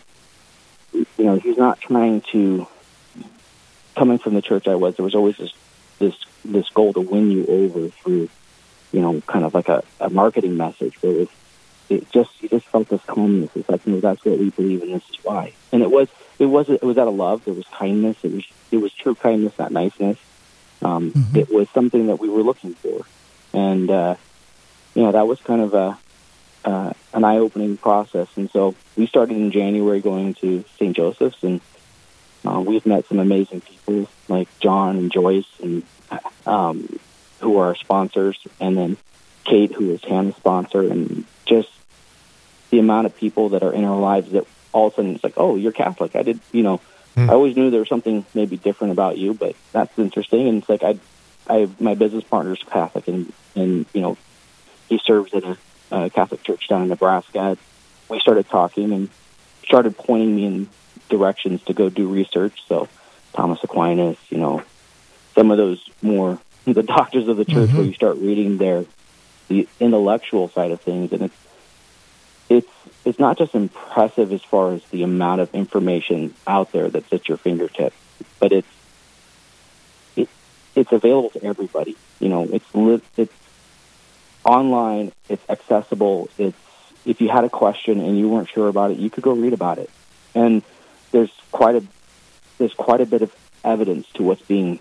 you 0.93 1.05
know, 1.17 1.35
he's 1.35 1.57
not 1.57 1.79
trying 1.79 2.21
to. 2.31 2.67
Coming 3.95 4.17
from 4.17 4.33
the 4.33 4.41
church 4.41 4.67
I 4.67 4.73
was, 4.73 4.95
there 4.95 5.03
was 5.03 5.13
always 5.13 5.37
this 5.37 5.53
this 5.99 6.15
this 6.43 6.67
goal 6.69 6.93
to 6.93 6.99
win 6.99 7.29
you 7.29 7.45
over 7.45 7.89
through, 7.89 8.27
you 8.91 9.01
know, 9.01 9.21
kind 9.21 9.45
of 9.45 9.53
like 9.53 9.69
a, 9.69 9.83
a 9.99 10.09
marketing 10.09 10.57
message. 10.57 10.95
Where 11.01 11.11
it 11.11 11.17
was 11.19 11.27
it 11.89 12.09
just 12.11 12.41
you 12.41 12.49
just 12.49 12.65
felt 12.67 12.89
this 12.89 13.03
calmness. 13.05 13.51
It's 13.55 13.69
like, 13.69 13.85
no, 13.85 13.99
that's 13.99 14.23
what 14.25 14.39
we 14.39 14.49
believe, 14.49 14.81
and 14.81 14.93
this 14.93 15.07
is 15.09 15.17
why. 15.23 15.53
And 15.71 15.81
it 15.81 15.91
was 15.91 16.07
it 16.39 16.45
was 16.47 16.69
it 16.69 16.81
was 16.81 16.97
out 16.97 17.07
of 17.07 17.15
love. 17.15 17.45
There 17.45 17.53
was 17.53 17.67
kindness. 17.67 18.17
It 18.23 18.33
was 18.33 18.45
it 18.71 18.77
was 18.77 18.93
true 18.93 19.15
kindness, 19.15 19.57
not 19.59 19.71
niceness. 19.71 20.17
Um, 20.81 21.11
mm-hmm. 21.11 21.37
It 21.37 21.49
was 21.49 21.69
something 21.69 22.07
that 22.07 22.17
we 22.17 22.29
were 22.29 22.41
looking 22.41 22.73
for, 22.73 23.05
and 23.53 23.89
uh, 23.89 24.15
you 24.95 25.03
know 25.03 25.11
that 25.11 25.27
was 25.27 25.39
kind 25.41 25.61
of 25.61 25.73
a 25.73 25.97
uh, 26.65 26.93
an 27.13 27.23
eye 27.23 27.37
opening 27.37 27.77
process. 27.77 28.27
And 28.35 28.49
so 28.51 28.75
we 28.95 29.07
started 29.07 29.37
in 29.37 29.51
January 29.51 30.01
going 30.01 30.33
to 30.35 30.63
St. 30.77 30.95
Joseph's, 30.95 31.43
and 31.43 31.61
uh, 32.45 32.61
we've 32.65 32.85
met 32.85 33.05
some 33.07 33.19
amazing 33.19 33.61
people 33.61 34.07
like 34.27 34.47
John 34.59 34.97
and 34.97 35.11
Joyce, 35.11 35.47
and 35.61 35.83
um, 36.45 36.99
who 37.39 37.57
are 37.57 37.67
our 37.67 37.75
sponsors, 37.75 38.39
and 38.59 38.77
then 38.77 38.97
Kate, 39.45 39.73
who 39.73 39.91
is 39.91 40.03
Hannah's 40.03 40.35
sponsor, 40.35 40.81
and 40.81 41.25
just 41.45 41.69
the 42.69 42.79
amount 42.79 43.05
of 43.05 43.15
people 43.15 43.49
that 43.49 43.63
are 43.63 43.73
in 43.73 43.83
our 43.83 43.99
lives 43.99 44.31
that 44.31 44.45
all 44.71 44.87
of 44.87 44.93
a 44.93 44.95
sudden 44.95 45.15
it's 45.15 45.23
like, 45.23 45.35
oh, 45.37 45.55
you're 45.55 45.71
Catholic. 45.71 46.15
I 46.15 46.23
did, 46.23 46.39
you 46.51 46.63
know, 46.63 46.81
mm. 47.15 47.29
I 47.29 47.33
always 47.33 47.55
knew 47.55 47.69
there 47.69 47.81
was 47.81 47.89
something 47.89 48.25
maybe 48.33 48.57
different 48.57 48.93
about 48.93 49.17
you, 49.17 49.33
but 49.33 49.55
that's 49.71 49.97
interesting. 49.99 50.47
And 50.47 50.57
it's 50.59 50.69
like 50.69 50.83
I, 50.83 50.97
I, 51.47 51.69
my 51.79 51.93
business 51.93 52.23
partner's 52.23 52.63
Catholic, 52.63 53.07
and 53.07 53.31
and 53.55 53.85
you 53.93 54.01
know, 54.01 54.17
he 54.89 54.99
serves 54.99 55.33
at 55.33 55.43
a, 55.43 55.57
a 55.91 56.09
Catholic 56.09 56.43
church 56.43 56.67
down 56.67 56.83
in 56.83 56.89
Nebraska. 56.89 57.57
We 58.09 58.19
started 58.19 58.47
talking 58.49 58.91
and 58.91 59.09
started 59.65 59.97
pointing 59.97 60.35
me 60.35 60.45
in 60.45 60.69
directions 61.09 61.63
to 61.63 61.73
go 61.73 61.89
do 61.89 62.07
research. 62.07 62.63
So 62.67 62.87
Thomas 63.33 63.59
Aquinas, 63.63 64.17
you 64.29 64.37
know, 64.37 64.63
some 65.35 65.51
of 65.51 65.57
those 65.57 65.83
more 66.01 66.39
the 66.65 66.83
doctors 66.83 67.27
of 67.27 67.37
the 67.37 67.45
church 67.45 67.69
mm-hmm. 67.69 67.77
where 67.77 67.85
you 67.85 67.93
start 67.93 68.17
reading 68.17 68.57
their 68.57 68.85
the 69.49 69.67
intellectual 69.79 70.47
side 70.49 70.71
of 70.71 70.79
things, 70.81 71.11
and 71.11 71.23
it's 71.23 71.35
it's 72.49 72.71
it's 73.05 73.19
not 73.19 73.37
just 73.37 73.53
impressive 73.53 74.31
as 74.31 74.41
far 74.41 74.73
as 74.73 74.83
the 74.85 75.03
amount 75.03 75.41
of 75.41 75.53
information 75.53 76.33
out 76.47 76.71
there 76.71 76.89
that's 76.89 77.11
at 77.11 77.27
your 77.27 77.37
fingertips, 77.37 77.95
but 78.39 78.53
it's 78.53 78.67
it, 80.15 80.29
it's 80.75 80.91
available 80.91 81.29
to 81.31 81.43
everybody. 81.43 81.97
You 82.19 82.29
know, 82.29 82.43
it's 82.43 82.65
it's 83.17 83.33
online. 84.45 85.11
It's 85.29 85.43
accessible. 85.49 86.29
It's 86.37 86.57
if 87.05 87.21
you 87.21 87.29
had 87.29 87.43
a 87.43 87.49
question 87.49 87.99
and 87.99 88.17
you 88.17 88.29
weren't 88.29 88.49
sure 88.49 88.67
about 88.67 88.91
it, 88.91 88.97
you 88.97 89.09
could 89.09 89.23
go 89.23 89.33
read 89.33 89.53
about 89.53 89.77
it. 89.77 89.89
And 90.33 90.63
there's 91.11 91.31
quite 91.51 91.75
a 91.75 91.83
there's 92.57 92.73
quite 92.73 93.01
a 93.01 93.05
bit 93.05 93.21
of 93.21 93.35
evidence 93.63 94.07
to 94.13 94.23
what's 94.23 94.41
being 94.41 94.79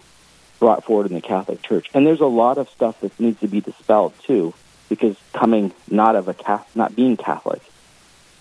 brought 0.59 0.85
forward 0.85 1.07
in 1.07 1.15
the 1.15 1.21
Catholic 1.21 1.63
Church. 1.63 1.89
And 1.95 2.07
there's 2.07 2.21
a 2.21 2.27
lot 2.27 2.59
of 2.59 2.69
stuff 2.71 3.01
that 3.01 3.19
needs 3.19 3.41
to 3.41 3.49
be 3.49 3.61
dispelled 3.61 4.15
too, 4.23 4.55
because 4.89 5.17
coming 5.33 5.73
not 5.91 6.17
of 6.17 6.29
a 6.29 6.35
Catholic, 6.35 6.77
not 6.77 6.95
being 6.95 7.17
Catholic. 7.17 7.63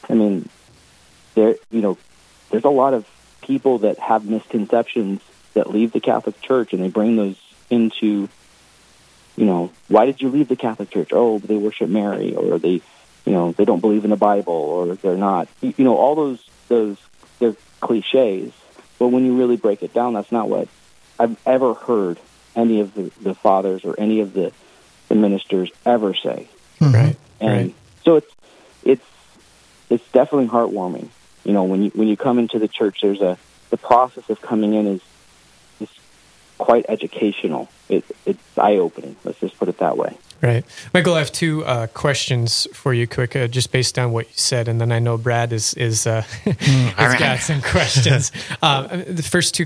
I 0.10 0.14
mean, 0.14 0.48
there 1.36 1.56
you 1.72 1.82
know, 1.82 1.98
there's 2.50 2.66
a 2.66 2.70
lot 2.70 2.94
of 2.94 3.08
people 3.42 3.80
that 3.80 3.98
have 4.00 4.26
misconceptions 4.26 5.22
that 5.54 5.70
leave 5.70 5.92
the 5.92 6.00
Catholic 6.00 6.40
Church 6.42 6.74
and 6.74 6.84
they 6.84 6.90
bring 6.90 7.16
those 7.16 7.42
into 7.70 8.30
you 9.38 9.46
know, 9.46 9.72
why 9.88 10.06
did 10.06 10.22
you 10.22 10.30
leave 10.30 10.48
the 10.48 10.56
Catholic 10.56 10.90
Church? 10.90 11.10
Oh, 11.12 11.40
they 11.40 11.56
worship 11.56 11.90
Mary, 11.90 12.36
or 12.36 12.60
they, 12.60 12.82
you 13.26 13.32
know, 13.32 13.52
they 13.54 13.66
don't 13.66 13.80
believe 13.80 14.04
in 14.04 14.10
the 14.10 14.18
Bible, 14.18 14.54
or 14.54 14.96
they're 14.96 15.18
not. 15.18 15.48
You 15.62 15.74
know, 15.78 15.96
all 15.98 16.16
those 16.16 16.50
those 16.68 16.98
they're 17.40 17.56
cliches. 17.80 18.54
But 19.00 19.08
when 19.08 19.26
you 19.26 19.38
really 19.38 19.58
break 19.58 19.82
it 19.82 19.94
down, 19.94 20.14
that's 20.14 20.32
not 20.32 20.48
what 20.48 20.68
I've 21.20 21.38
ever 21.46 21.74
heard 21.74 22.20
any 22.56 22.80
of 22.82 22.94
the, 22.94 23.12
the 23.22 23.34
fathers 23.34 23.84
or 23.84 24.00
any 24.00 24.20
of 24.20 24.34
the, 24.34 24.52
the 25.08 25.16
ministers 25.16 25.72
ever 25.86 26.14
say. 26.14 26.48
Mm-hmm. 26.80 26.94
Right. 26.94 27.18
And 27.40 27.52
right. 27.52 27.76
so 28.04 28.18
it's 28.18 28.34
it's 28.84 29.06
it's 29.90 30.12
definitely 30.12 30.48
heartwarming. 30.48 31.08
You 31.44 31.54
know, 31.54 31.64
when 31.64 31.84
you 31.84 31.90
when 31.92 32.08
you 32.08 32.18
come 32.18 32.40
into 32.40 32.60
the 32.60 32.68
church, 32.68 33.00
there's 33.02 33.22
a 33.22 33.38
the 33.70 33.78
process 33.78 34.30
of 34.30 34.42
coming 34.42 34.74
in 34.74 34.88
is 34.88 34.96
is 34.96 35.02
quite 36.62 36.86
educational. 36.88 37.68
It, 37.90 38.06
it's 38.26 38.58
eye 38.58 38.78
opening. 38.78 39.16
Let's 39.24 39.40
just 39.40 39.58
put 39.58 39.68
it 39.68 39.80
that 39.80 39.98
way. 39.98 40.16
Right. 40.44 40.64
Michael, 40.94 41.16
I 41.16 41.20
have 41.20 41.32
two 41.32 41.66
uh, 41.66 41.88
questions 41.88 42.68
for 42.74 42.94
you, 42.94 43.08
quick, 43.08 43.36
uh, 43.36 43.48
just 43.48 43.72
based 43.72 44.00
on 44.00 44.12
what 44.12 44.28
you 44.28 44.34
said, 44.36 44.68
and 44.68 44.80
then 44.82 44.92
I 44.92 44.98
know 44.98 45.18
Brad 45.18 45.54
is 45.54 45.76
is 45.76 46.08
uh, 46.08 46.22
has 46.46 46.98
right. 46.98 47.20
got 47.20 47.40
some 47.40 47.62
questions. 47.62 48.32
Uh, 48.62 48.86
the 49.08 49.24
first 49.24 49.56
two, 49.56 49.66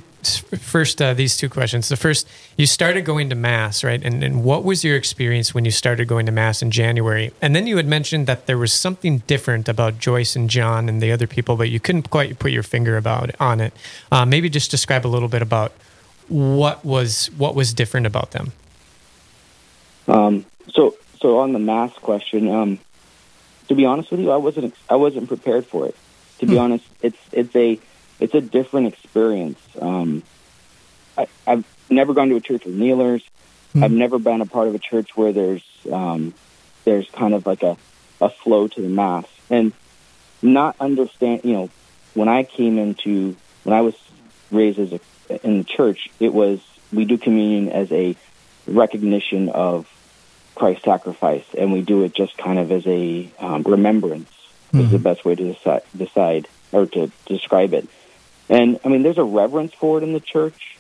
first 0.58 1.02
uh, 1.02 1.14
these 1.14 1.36
two 1.36 1.50
questions. 1.50 1.90
The 1.90 1.98
first, 1.98 2.28
you 2.56 2.66
started 2.66 3.04
going 3.04 3.30
to 3.30 3.36
mass, 3.36 3.84
right? 3.84 4.02
And, 4.02 4.24
and 4.24 4.44
what 4.44 4.64
was 4.64 4.86
your 4.86 4.96
experience 4.96 5.54
when 5.54 5.66
you 5.66 5.72
started 5.72 6.08
going 6.08 6.25
to 6.28 6.32
mass 6.32 6.62
in 6.62 6.72
January? 6.72 7.34
And 7.42 7.54
then 7.56 7.68
you 7.68 7.75
had 7.75 7.88
mentioned 7.88 8.25
that 8.28 8.46
there 8.46 8.58
was 8.58 8.72
something 8.72 9.20
different 9.28 9.68
about 9.68 10.00
Joyce 10.00 10.36
and 10.36 10.50
John 10.50 10.88
and 10.88 11.02
the 11.02 11.12
other 11.12 11.28
people, 11.28 11.58
but 11.58 11.70
you 11.70 11.80
couldn't 11.80 12.10
quite 12.10 12.40
put 12.40 12.52
your 12.52 12.64
finger 12.64 12.96
about 12.96 13.32
on 13.40 13.60
it. 13.60 13.74
Uh, 14.12 14.25
maybe 14.25 14.50
just 14.50 14.72
describe 14.72 15.06
a 15.06 15.10
little 15.10 15.30
bit 15.30 15.42
about 15.42 15.74
what 16.27 16.84
was 16.84 17.27
what 17.38 17.55
was 17.55 17.74
different 17.74 18.08
about 18.08 18.32
them. 18.32 18.51
Um, 20.08 20.46
so, 20.72 20.96
so 21.20 21.39
on 21.39 21.53
the 21.53 21.60
mass 21.60 21.94
question, 21.94 22.50
um, 22.50 22.79
to 23.67 23.75
be 23.75 23.86
honest 23.86 24.12
with 24.12 24.20
you, 24.20 24.32
I 24.32 24.38
wasn't 24.38 24.75
I 24.89 24.96
wasn't 24.96 25.27
prepared 25.27 25.65
for 25.65 25.88
it. 25.88 25.96
To 26.39 26.46
be 26.46 26.53
hmm. 26.53 26.60
honest, 26.60 26.86
it's 27.01 27.17
it's 27.32 27.55
a 27.55 27.79
it's 28.20 28.34
a 28.34 28.41
different 28.41 28.88
experience. 28.88 29.60
Um, 29.79 30.24
I, 31.17 31.27
I've 31.48 31.65
never 31.89 32.13
gone 32.13 32.29
to 32.29 32.36
a 32.36 32.41
church 32.41 32.65
with 32.65 32.75
kneelers. 32.75 33.24
Hmm. 33.74 33.84
I've 33.84 33.91
never 33.91 34.20
been 34.20 34.41
a 34.41 34.46
part 34.46 34.67
of 34.67 34.75
a 34.75 34.79
church 34.79 35.15
where 35.15 35.32
there's 35.32 35.63
um, 35.91 36.34
there's 36.84 37.10
kind 37.10 37.34
of 37.34 37.46
like 37.46 37.63
a, 37.63 37.77
a 38.22 38.29
flow 38.29 38.67
to 38.67 38.82
the 38.82 38.89
mass 38.89 39.25
and 39.50 39.74
not 40.41 40.75
understand. 40.79 41.41
You 41.44 41.53
know, 41.53 41.70
when 42.13 42.29
I 42.29 42.44
came 42.44 42.77
into 42.77 43.36
when 43.63 43.75
I 43.75 43.82
was 43.82 43.96
raised 44.51 44.79
as 44.79 44.94
a 44.94 45.00
in 45.29 45.60
the 45.60 45.63
church, 45.63 46.10
it 46.20 46.34
was 46.34 46.60
we 46.91 47.05
do 47.05 47.17
communion 47.17 47.70
as 47.70 47.91
a 47.91 48.15
recognition 48.67 49.50
of 49.50 49.88
Christ's 50.55 50.86
sacrifice, 50.86 51.46
and 51.58 51.72
we 51.72 51.82
do 51.82 52.03
it 52.03 52.13
just 52.13 52.38
kind 52.38 52.60
of 52.60 52.72
as 52.72 52.86
a 52.88 53.29
um, 53.39 53.63
remembrance. 53.63 54.29
Mm-hmm. 54.67 54.79
Is 54.79 54.91
the 54.91 54.98
mm-hmm. 54.98 55.03
best 55.03 55.25
way 55.25 55.36
to 55.36 55.53
decide, 55.53 55.84
decide 55.96 56.48
or 56.72 56.86
to 56.88 57.12
describe 57.27 57.74
it. 57.74 57.88
And 58.50 58.79
I 58.84 58.89
mean, 58.89 59.03
there's 59.03 59.17
a 59.17 59.24
reverence 59.24 59.74
for 59.74 59.98
it 60.00 60.03
in 60.03 60.13
the 60.13 60.20
church, 60.20 60.77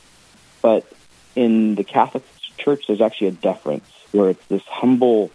but 0.61 0.91
in 1.35 1.75
the 1.75 1.83
Catholic 1.83 2.23
Church, 2.57 2.87
there's 2.87 3.01
actually 3.01 3.27
a 3.27 3.31
deference 3.31 3.89
where 4.11 4.29
it's 4.29 4.45
this 4.47 4.63
humble, 4.63 5.29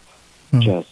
mm-hmm. 0.52 0.60
just 0.60 0.90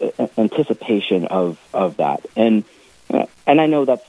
uh, 0.00 0.28
anticipation 0.38 1.26
of 1.26 1.58
of 1.74 1.98
that. 1.98 2.24
And 2.36 2.64
uh, 3.10 3.26
and 3.46 3.60
I 3.60 3.66
know 3.66 3.84
that's 3.84 4.06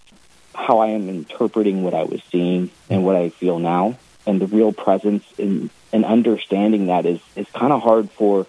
how 0.53 0.79
I 0.79 0.87
am 0.89 1.09
interpreting 1.09 1.83
what 1.83 1.93
I 1.93 2.03
was 2.03 2.21
seeing 2.31 2.69
and 2.89 3.03
what 3.03 3.15
I 3.15 3.29
feel 3.29 3.59
now, 3.59 3.97
and 4.25 4.39
the 4.39 4.47
real 4.47 4.71
presence 4.71 5.23
in 5.37 5.69
and 5.91 6.05
understanding 6.05 6.87
that 6.87 7.05
is 7.05 7.19
is 7.35 7.47
kind 7.49 7.73
of 7.73 7.81
hard 7.81 8.09
for 8.11 8.47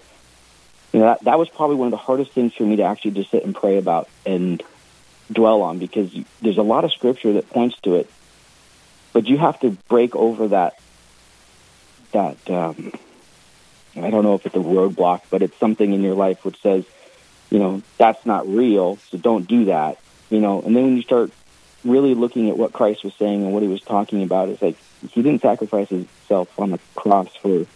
you 0.92 1.00
know 1.00 1.06
that 1.06 1.24
that 1.24 1.38
was 1.38 1.48
probably 1.48 1.76
one 1.76 1.86
of 1.86 1.92
the 1.92 1.96
hardest 1.96 2.32
things 2.32 2.54
for 2.54 2.64
me 2.64 2.76
to 2.76 2.82
actually 2.84 3.12
just 3.12 3.30
sit 3.30 3.44
and 3.44 3.54
pray 3.54 3.78
about 3.78 4.08
and 4.24 4.62
dwell 5.32 5.62
on 5.62 5.78
because 5.78 6.12
there's 6.42 6.58
a 6.58 6.62
lot 6.62 6.84
of 6.84 6.92
scripture 6.92 7.32
that 7.34 7.48
points 7.50 7.76
to 7.82 7.96
it, 7.96 8.10
but 9.12 9.26
you 9.26 9.38
have 9.38 9.58
to 9.60 9.70
break 9.88 10.14
over 10.14 10.48
that 10.48 10.78
that 12.12 12.50
um, 12.50 12.92
I 13.96 14.10
don't 14.10 14.24
know 14.24 14.34
if 14.34 14.46
it's 14.46 14.54
a 14.54 14.58
roadblock, 14.58 15.22
but 15.30 15.42
it's 15.42 15.56
something 15.58 15.92
in 15.92 16.02
your 16.02 16.14
life 16.14 16.44
which 16.44 16.60
says, 16.60 16.84
you 17.50 17.58
know, 17.58 17.82
that's 17.98 18.24
not 18.26 18.48
real, 18.48 18.98
so 19.10 19.18
don't 19.18 19.46
do 19.46 19.66
that. 19.66 19.98
You 20.30 20.40
know, 20.40 20.62
and 20.62 20.74
then 20.74 20.84
when 20.84 20.96
you 20.96 21.02
start 21.02 21.30
really 21.84 22.14
looking 22.14 22.48
at 22.48 22.56
what 22.56 22.72
Christ 22.72 23.04
was 23.04 23.14
saying 23.14 23.42
and 23.42 23.52
what 23.52 23.62
he 23.62 23.68
was 23.68 23.80
talking 23.80 24.22
about 24.22 24.48
is 24.48 24.60
like 24.62 24.76
he 25.10 25.22
didn't 25.22 25.42
sacrifice 25.42 25.88
himself 25.88 26.58
on 26.58 26.70
the 26.70 26.80
cross 26.94 27.34
for 27.36 27.66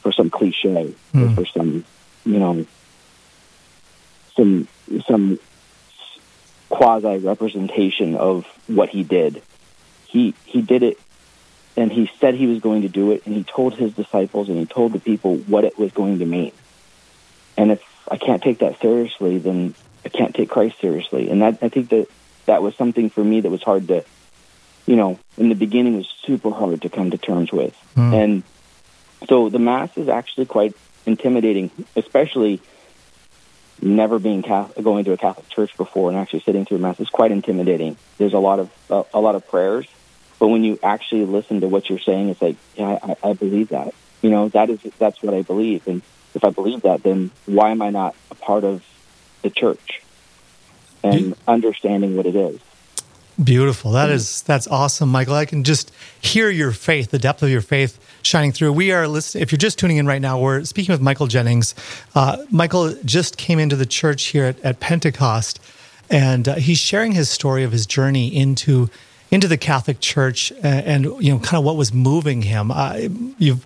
for 0.00 0.12
some 0.12 0.30
cliche 0.30 0.94
mm. 1.12 1.22
or 1.22 1.28
hmm. 1.28 1.34
for 1.34 1.44
some 1.46 1.84
you 2.24 2.38
know 2.38 2.66
some 4.36 4.68
some 5.06 5.38
quasi 6.68 7.18
representation 7.18 8.14
of 8.14 8.46
what 8.66 8.88
he 8.88 9.02
did. 9.02 9.42
He 10.06 10.34
he 10.46 10.62
did 10.62 10.82
it 10.82 10.98
and 11.76 11.92
he 11.92 12.10
said 12.18 12.34
he 12.34 12.46
was 12.46 12.60
going 12.60 12.82
to 12.82 12.88
do 12.88 13.12
it 13.12 13.26
and 13.26 13.34
he 13.34 13.44
told 13.44 13.74
his 13.74 13.92
disciples 13.92 14.48
and 14.48 14.58
he 14.58 14.66
told 14.66 14.92
the 14.92 14.98
people 14.98 15.36
what 15.36 15.64
it 15.64 15.78
was 15.78 15.92
going 15.92 16.18
to 16.20 16.26
mean. 16.26 16.52
And 17.56 17.70
if 17.70 17.82
I 18.10 18.16
can't 18.16 18.42
take 18.42 18.58
that 18.58 18.80
seriously, 18.80 19.38
then 19.38 19.74
I 20.04 20.08
can't 20.08 20.34
take 20.34 20.48
Christ 20.48 20.80
seriously. 20.80 21.28
And 21.30 21.42
that 21.42 21.58
I 21.62 21.68
think 21.68 21.90
that 21.90 22.08
that 22.46 22.62
was 22.62 22.74
something 22.76 23.10
for 23.10 23.22
me 23.22 23.40
that 23.40 23.50
was 23.50 23.62
hard 23.62 23.88
to, 23.88 24.04
you 24.86 24.96
know, 24.96 25.18
in 25.36 25.48
the 25.48 25.54
beginning 25.54 25.96
was 25.96 26.12
super 26.24 26.50
hard 26.50 26.82
to 26.82 26.88
come 26.88 27.10
to 27.10 27.18
terms 27.18 27.52
with. 27.52 27.76
Mm. 27.96 28.12
And 28.12 28.42
so 29.28 29.48
the 29.48 29.58
mass 29.58 29.96
is 29.96 30.08
actually 30.08 30.46
quite 30.46 30.74
intimidating, 31.06 31.70
especially 31.96 32.60
never 33.82 34.18
being 34.18 34.42
Catholic, 34.42 34.84
going 34.84 35.04
to 35.04 35.12
a 35.12 35.16
Catholic 35.16 35.48
church 35.48 35.76
before 35.76 36.10
and 36.10 36.18
actually 36.18 36.40
sitting 36.40 36.64
through 36.64 36.78
a 36.78 36.80
mass 36.80 37.00
is 37.00 37.08
quite 37.08 37.32
intimidating. 37.32 37.96
There's 38.18 38.34
a 38.34 38.38
lot 38.38 38.58
of 38.58 38.70
uh, 38.90 39.04
a 39.14 39.20
lot 39.20 39.34
of 39.34 39.46
prayers, 39.48 39.86
but 40.38 40.48
when 40.48 40.64
you 40.64 40.78
actually 40.82 41.24
listen 41.26 41.60
to 41.60 41.68
what 41.68 41.88
you're 41.88 41.98
saying, 41.98 42.28
it's 42.30 42.42
like, 42.42 42.56
yeah, 42.76 42.98
I, 43.02 43.30
I 43.30 43.32
believe 43.32 43.70
that. 43.70 43.94
You 44.22 44.30
know, 44.30 44.48
that 44.50 44.68
is 44.70 44.80
that's 44.98 45.22
what 45.22 45.34
I 45.34 45.42
believe, 45.42 45.86
and 45.86 46.02
if 46.34 46.44
I 46.44 46.50
believe 46.50 46.82
that, 46.82 47.02
then 47.02 47.30
why 47.46 47.70
am 47.70 47.82
I 47.82 47.90
not 47.90 48.14
a 48.30 48.34
part 48.34 48.64
of 48.64 48.84
the 49.42 49.50
church? 49.50 50.02
And 51.02 51.34
understanding 51.46 52.16
what 52.16 52.26
it 52.26 52.36
is. 52.36 52.60
Beautiful. 53.42 53.92
That 53.92 54.10
is 54.10 54.42
that's 54.42 54.66
awesome, 54.66 55.08
Michael. 55.08 55.34
I 55.34 55.46
can 55.46 55.64
just 55.64 55.92
hear 56.20 56.50
your 56.50 56.72
faith, 56.72 57.10
the 57.10 57.18
depth 57.18 57.42
of 57.42 57.48
your 57.48 57.62
faith 57.62 57.98
shining 58.22 58.52
through. 58.52 58.72
We 58.72 58.92
are 58.92 59.08
listening. 59.08 59.42
If 59.42 59.50
you're 59.50 59.56
just 59.58 59.78
tuning 59.78 59.96
in 59.96 60.06
right 60.06 60.20
now, 60.20 60.38
we're 60.38 60.64
speaking 60.64 60.92
with 60.92 61.00
Michael 61.00 61.26
Jennings. 61.26 61.74
Uh, 62.14 62.44
Michael 62.50 62.94
just 63.04 63.38
came 63.38 63.58
into 63.58 63.76
the 63.76 63.86
church 63.86 64.24
here 64.24 64.44
at, 64.44 64.60
at 64.60 64.80
Pentecost, 64.80 65.58
and 66.10 66.48
uh, 66.48 66.54
he's 66.56 66.78
sharing 66.78 67.12
his 67.12 67.30
story 67.30 67.64
of 67.64 67.72
his 67.72 67.86
journey 67.86 68.28
into 68.34 68.90
into 69.30 69.48
the 69.48 69.56
Catholic 69.56 70.00
Church 70.00 70.52
and, 70.62 71.06
and 71.06 71.24
you 71.24 71.32
know 71.32 71.38
kind 71.38 71.58
of 71.58 71.64
what 71.64 71.76
was 71.76 71.94
moving 71.94 72.42
him. 72.42 72.70
Uh, 72.70 73.08
you've 73.38 73.64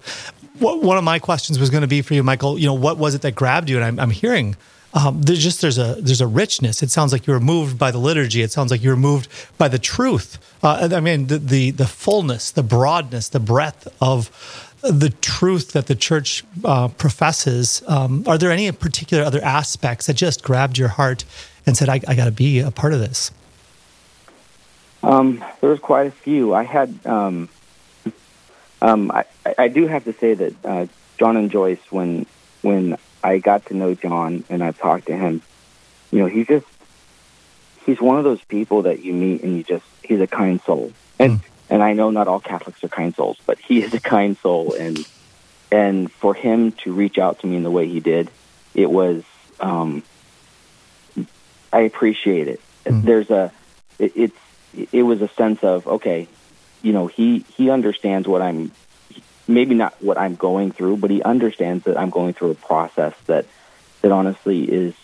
one 0.61 0.97
of 0.97 1.03
my 1.03 1.19
questions 1.19 1.59
was 1.59 1.71
going 1.71 1.81
to 1.81 1.89
be 1.89 2.01
for 2.01 2.15
you, 2.15 2.23
Michael. 2.23 2.59
You 2.59 2.67
know, 2.67 2.75
what 2.75 2.97
was 2.97 3.17
it 3.17 3.23
that 3.23 3.35
grabbed 3.35 3.69
you? 3.69 3.77
And 3.77 3.85
I'm, 3.85 3.99
I'm 3.99 4.11
hearing 4.11 4.57
um, 4.95 5.21
there's 5.23 5.43
just 5.43 5.61
there's 5.61 5.77
a 5.77 5.97
there's 5.99 6.21
a 6.21 6.27
richness. 6.27 6.83
It 6.83 6.91
sounds 6.91 7.13
like 7.13 7.27
you 7.27 7.33
were 7.33 7.41
moved 7.41 7.79
by 7.79 7.91
the 7.91 7.99
liturgy. 7.99 8.43
It 8.43 8.53
sounds 8.53 8.71
like 8.71 8.83
you 8.83 8.91
were 8.91 8.97
moved 8.97 9.29
by 9.59 9.67
the 9.67 9.79
truth. 9.79 10.39
Uh, 10.63 10.89
I 10.93 11.01
mean, 11.01 11.27
the, 11.27 11.39
the, 11.39 11.71
the 11.73 11.87
fullness, 11.87 12.53
the 12.53 12.63
broadness, 12.63 13.29
the 13.29 13.41
breadth 13.41 13.89
of 14.01 14.31
the 14.83 15.11
truth 15.11 15.73
that 15.73 15.89
the 15.89 15.97
church 15.97 16.45
uh, 16.65 16.89
professes. 16.89 17.83
Um, 17.89 18.23
are 18.29 18.39
there 18.39 18.53
any 18.53 18.71
particular 18.71 19.25
other 19.25 19.43
aspects 19.43 20.07
that 20.07 20.15
just 20.15 20.45
grabbed 20.45 20.79
your 20.79 20.89
heart 20.89 21.25
and 21.67 21.77
said, 21.77 21.89
"I, 21.89 22.01
I 22.07 22.15
got 22.15 22.27
to 22.27 22.31
be 22.31 22.61
a 22.61 22.71
part 22.71 22.93
of 22.93 23.01
this"? 23.01 23.33
Um, 25.03 25.45
there 25.61 25.71
was 25.71 25.81
quite 25.81 26.07
a 26.07 26.13
few. 26.13 26.55
I 26.55 26.63
had. 26.63 27.05
Um, 27.05 27.49
um 28.81 29.11
I, 29.11 29.25
I 29.59 29.69
do 29.69 29.89
have 29.89 30.05
to 30.05 30.13
say 30.13 30.35
that 30.35 30.55
uh, 30.65 30.87
John 31.19 31.37
and 31.37 31.51
Joyce, 31.51 31.81
when 31.91 32.27
when 32.63 32.97
I 33.25 33.39
got 33.39 33.67
to 33.67 33.75
know 33.75 33.95
John 33.95 34.45
and 34.51 34.63
I 34.63 34.73
talked 34.73 35.07
to 35.07 35.17
him, 35.17 35.41
you 36.13 36.21
know, 36.21 36.27
he 36.27 36.45
just 36.45 36.67
he's 37.87 38.01
one 38.01 38.19
of 38.19 38.25
those 38.25 38.43
people 38.45 38.83
that 38.83 39.03
you 39.03 39.15
meet 39.15 39.43
and 39.43 39.57
you 39.57 39.65
just 39.65 39.87
he's 40.03 40.21
a 40.21 40.27
kind 40.27 40.61
soul. 40.61 40.93
And 41.19 41.41
mm. 41.41 41.45
and 41.71 41.83
I 41.83 41.95
know 41.95 42.11
not 42.11 42.29
all 42.29 42.39
Catholics 42.39 42.85
are 42.85 42.89
kind 42.89 43.15
souls, 43.15 43.39
but 43.47 43.59
he 43.59 43.83
is 43.83 43.95
a 43.95 44.01
kind 44.01 44.37
soul 44.37 44.75
and 44.75 45.09
and 45.73 46.13
for 46.13 46.35
him 46.35 46.73
to 46.73 46.93
reach 46.93 47.19
out 47.19 47.41
to 47.41 47.47
me 47.47 47.57
in 47.57 47.63
the 47.63 47.71
way 47.71 47.89
he 47.89 47.99
did, 47.99 48.31
it 48.75 48.91
was 48.91 49.25
um, 49.59 50.03
I 51.73 51.81
appreciate 51.81 52.47
it. 52.47 52.61
Mm. 52.85 53.05
There's 53.05 53.31
a 53.31 53.53
it, 53.99 54.13
it's 54.15 54.39
it 54.93 55.03
was 55.03 55.23
a 55.23 55.29
sense 55.29 55.65
of 55.65 55.87
okay, 55.87 56.29
you 56.83 56.93
know 56.93 57.07
he 57.07 57.39
he 57.57 57.71
understands 57.71 58.29
what 58.29 58.43
I'm 58.43 58.71
maybe 59.47 59.75
not 59.75 59.95
what 60.03 60.19
I'm 60.19 60.35
going 60.35 60.73
through, 60.73 60.99
but 60.99 61.11
he 61.11 61.23
understands 61.23 61.85
that 61.85 61.99
I'm 61.99 62.11
going 62.11 62.35
through 62.35 62.51
a 62.51 62.55
process 62.55 63.15
that 63.27 63.47
that 64.03 64.13
honestly 64.13 64.65
is 64.65 64.95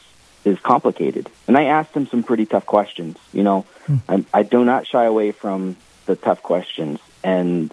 is 0.44 0.58
complicated. 0.60 1.28
And 1.46 1.56
I 1.56 1.64
asked 1.64 1.94
him 1.94 2.06
some 2.06 2.22
pretty 2.22 2.46
tough 2.46 2.66
questions. 2.66 3.18
You 3.32 3.42
know, 3.42 3.66
hmm. 3.86 3.96
I, 4.08 4.24
I 4.32 4.42
do 4.42 4.64
not 4.64 4.86
shy 4.86 5.04
away 5.04 5.32
from 5.32 5.76
the 6.06 6.16
tough 6.16 6.42
questions, 6.42 6.98
and 7.22 7.72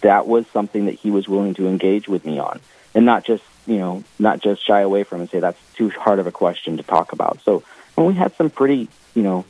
that 0.00 0.26
was 0.26 0.46
something 0.48 0.86
that 0.86 0.94
he 0.94 1.10
was 1.10 1.28
willing 1.28 1.54
to 1.54 1.66
engage 1.66 2.08
with 2.08 2.24
me 2.24 2.38
on, 2.38 2.60
and 2.94 3.04
not 3.04 3.24
just 3.24 3.44
you 3.66 3.78
know 3.78 4.04
not 4.18 4.40
just 4.40 4.66
shy 4.66 4.80
away 4.80 5.04
from 5.04 5.20
and 5.20 5.30
say 5.30 5.40
that's 5.40 5.60
too 5.74 5.90
hard 5.90 6.18
of 6.18 6.26
a 6.26 6.32
question 6.32 6.76
to 6.76 6.82
talk 6.82 7.12
about. 7.12 7.40
So 7.42 7.62
when 7.94 8.06
we 8.06 8.14
had 8.14 8.34
some 8.36 8.50
pretty 8.50 8.88
you 9.14 9.22
know 9.22 9.44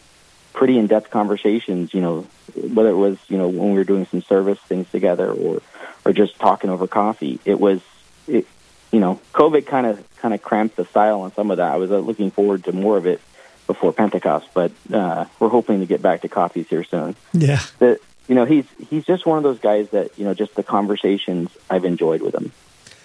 pretty 0.53 0.79
in 0.79 0.87
depth 0.87 1.11
conversations, 1.11 1.95
you 1.95 2.01
know 2.01 2.27
whether 2.55 2.91
it 2.91 2.97
was 2.97 3.19
you 3.29 3.39
know 3.39 3.49
when 3.49 3.73
we 3.73 3.79
were 3.79 3.85
doing 3.85 4.07
some 4.07 4.23
service 4.23 4.59
things 4.61 4.91
together 4.91 5.31
or 5.31 5.63
or 6.05 6.13
just 6.13 6.39
talking 6.39 6.71
over 6.71 6.87
coffee, 6.87 7.41
it 7.45 7.59
was 7.59 7.81
it, 8.27 8.47
you 8.91 9.01
know 9.01 9.21
COVID 9.33 9.67
kind 9.67 9.87
of 9.87 10.03
kind 10.17 10.35
of 10.35 10.43
cramped 10.43 10.77
the 10.77 10.85
style 10.85 11.23
on 11.23 11.33
some 11.35 11.51
of 11.51 11.57
that. 11.59 11.73
I 11.73 11.77
was 11.77 11.91
uh, 11.91 11.99
looking 11.99 12.31
forward 12.31 12.65
to 12.65 12.73
more 12.73 12.97
of 12.97 13.07
it 13.07 13.21
before 13.67 13.93
Pentecost, 13.93 14.49
but 14.55 14.73
uh, 14.93 15.27
we're 15.39 15.49
hoping 15.49 15.81
to 15.81 15.87
get 15.87 16.03
back 16.03 16.23
to 16.23 16.29
coffees 16.29 16.69
here 16.69 16.85
soon. 16.85 17.17
Yeah. 17.33 17.61
That 17.79 18.01
you 18.29 18.35
know 18.35 18.45
he's 18.45 18.67
he's 18.89 19.05
just 19.05 19.27
one 19.27 19.39
of 19.39 19.45
those 19.45 19.59
guys 19.59 19.89
that 19.91 20.19
you 20.19 20.25
know 20.25 20.35
just 20.35 20.55
the 20.55 20.63
conversations 20.63 21.51
I've 21.71 21.85
enjoyed 21.85 22.23
with 22.23 22.35
him. 22.35 22.53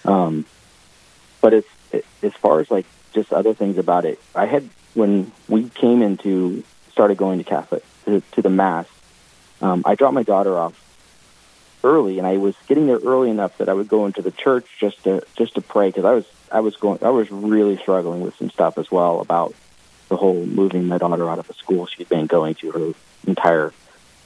Um, 0.04 0.44
but 1.40 1.54
it's 1.54 1.68
it, 1.92 2.04
as 2.22 2.32
far 2.34 2.60
as 2.60 2.70
like 2.70 2.86
just 3.12 3.32
other 3.32 3.54
things 3.54 3.78
about 3.78 4.04
it, 4.04 4.20
I 4.34 4.46
had 4.46 4.68
when 4.94 5.32
we 5.48 5.68
came 5.68 6.02
into 6.02 6.62
started 6.90 7.16
going 7.16 7.38
to 7.38 7.44
Catholic 7.44 7.84
to, 8.04 8.22
to 8.32 8.42
the 8.42 8.50
mass. 8.50 8.86
Um, 9.60 9.82
I 9.84 9.94
dropped 9.94 10.14
my 10.14 10.22
daughter 10.22 10.56
off 10.58 10.74
early, 11.84 12.18
and 12.18 12.26
I 12.26 12.36
was 12.36 12.54
getting 12.66 12.86
there 12.86 12.98
early 12.98 13.30
enough 13.30 13.58
that 13.58 13.68
I 13.68 13.74
would 13.74 13.88
go 13.88 14.06
into 14.06 14.22
the 14.22 14.30
church 14.30 14.66
just 14.78 15.04
to 15.04 15.22
just 15.36 15.54
to 15.54 15.60
pray 15.60 15.88
because 15.88 16.04
I 16.04 16.12
was 16.12 16.24
I 16.50 16.60
was 16.60 16.76
going 16.76 16.98
I 17.02 17.10
was 17.10 17.30
really 17.30 17.76
struggling 17.76 18.20
with 18.20 18.36
some 18.36 18.50
stuff 18.50 18.78
as 18.78 18.90
well 18.90 19.20
about 19.20 19.54
the 20.08 20.16
whole 20.16 20.44
moving 20.44 20.86
my 20.86 20.98
daughter 20.98 21.28
out 21.28 21.38
of 21.38 21.46
the 21.46 21.54
school 21.54 21.86
she'd 21.86 22.08
been 22.08 22.26
going 22.26 22.54
to 22.56 22.70
her 22.72 22.92
entire 23.26 23.72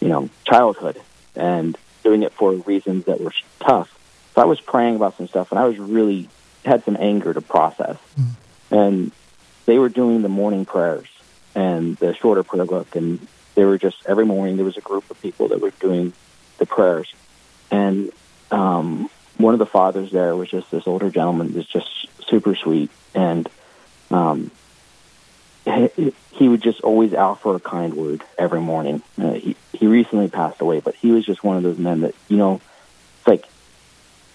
you 0.01 0.09
know 0.09 0.29
childhood 0.45 1.01
and 1.35 1.77
doing 2.03 2.23
it 2.23 2.33
for 2.33 2.53
reasons 2.53 3.05
that 3.07 3.21
were 3.21 3.33
tough. 3.61 3.99
So 4.35 4.43
I 4.43 4.45
was 4.45 4.61
praying 4.61 4.97
about 4.97 5.17
some 5.17 5.29
stuff, 5.29 5.53
and 5.53 5.59
I 5.59 5.67
was 5.67 5.79
really 5.79 6.29
had 6.65 6.85
some 6.85 6.97
anger 6.99 7.33
to 7.35 7.41
process. 7.41 7.97
Mm-hmm. 8.19 8.75
And 8.75 9.13
they 9.67 9.79
were 9.79 9.89
doing 9.89 10.23
the 10.23 10.29
morning 10.29 10.65
prayers 10.65 11.09
and 11.55 11.97
the 11.97 12.15
shorter 12.15 12.43
prayer 12.43 12.65
book, 12.65 12.97
and 12.97 13.27
they 13.55 13.65
were 13.65 13.79
just 13.79 14.07
every 14.07 14.25
morning 14.25 14.57
there 14.57 14.65
was 14.65 14.77
a 14.77 14.83
group 14.83 15.11
of 15.11 15.21
people 15.21 15.49
that 15.49 15.61
were 15.61 15.71
doing 15.71 16.13
the 16.59 16.67
prayers, 16.67 17.13
and 17.73 18.13
um, 18.53 19.11
one 19.39 19.55
of 19.55 19.59
the 19.59 19.67
fathers 19.67 20.13
there 20.13 20.37
was 20.37 20.51
just 20.51 20.71
this 20.71 20.87
older 20.87 21.11
gentleman, 21.11 21.55
was 21.55 21.67
just 21.67 21.89
super 22.29 22.55
sweet, 22.55 22.91
and 23.15 23.49
um, 24.11 24.51
he, 25.65 26.13
he 26.33 26.49
would 26.49 26.63
just 26.63 26.83
always 26.83 27.15
offer 27.15 27.57
a 27.57 27.61
kind 27.61 27.95
word 27.95 28.23
every 28.39 28.61
morning. 28.61 29.03
Uh, 29.21 29.33
he 29.33 29.57
he 29.73 29.87
recently 29.87 30.29
passed 30.29 30.61
away, 30.61 30.81
but 30.81 30.95
he 30.97 31.11
was 31.11 31.25
just 31.25 31.43
one 31.43 31.57
of 31.57 31.63
those 31.63 31.79
men 31.79 32.03
that 32.03 32.15
you 32.29 32.37
know, 32.37 32.61
it's 33.19 33.27
like 33.27 33.45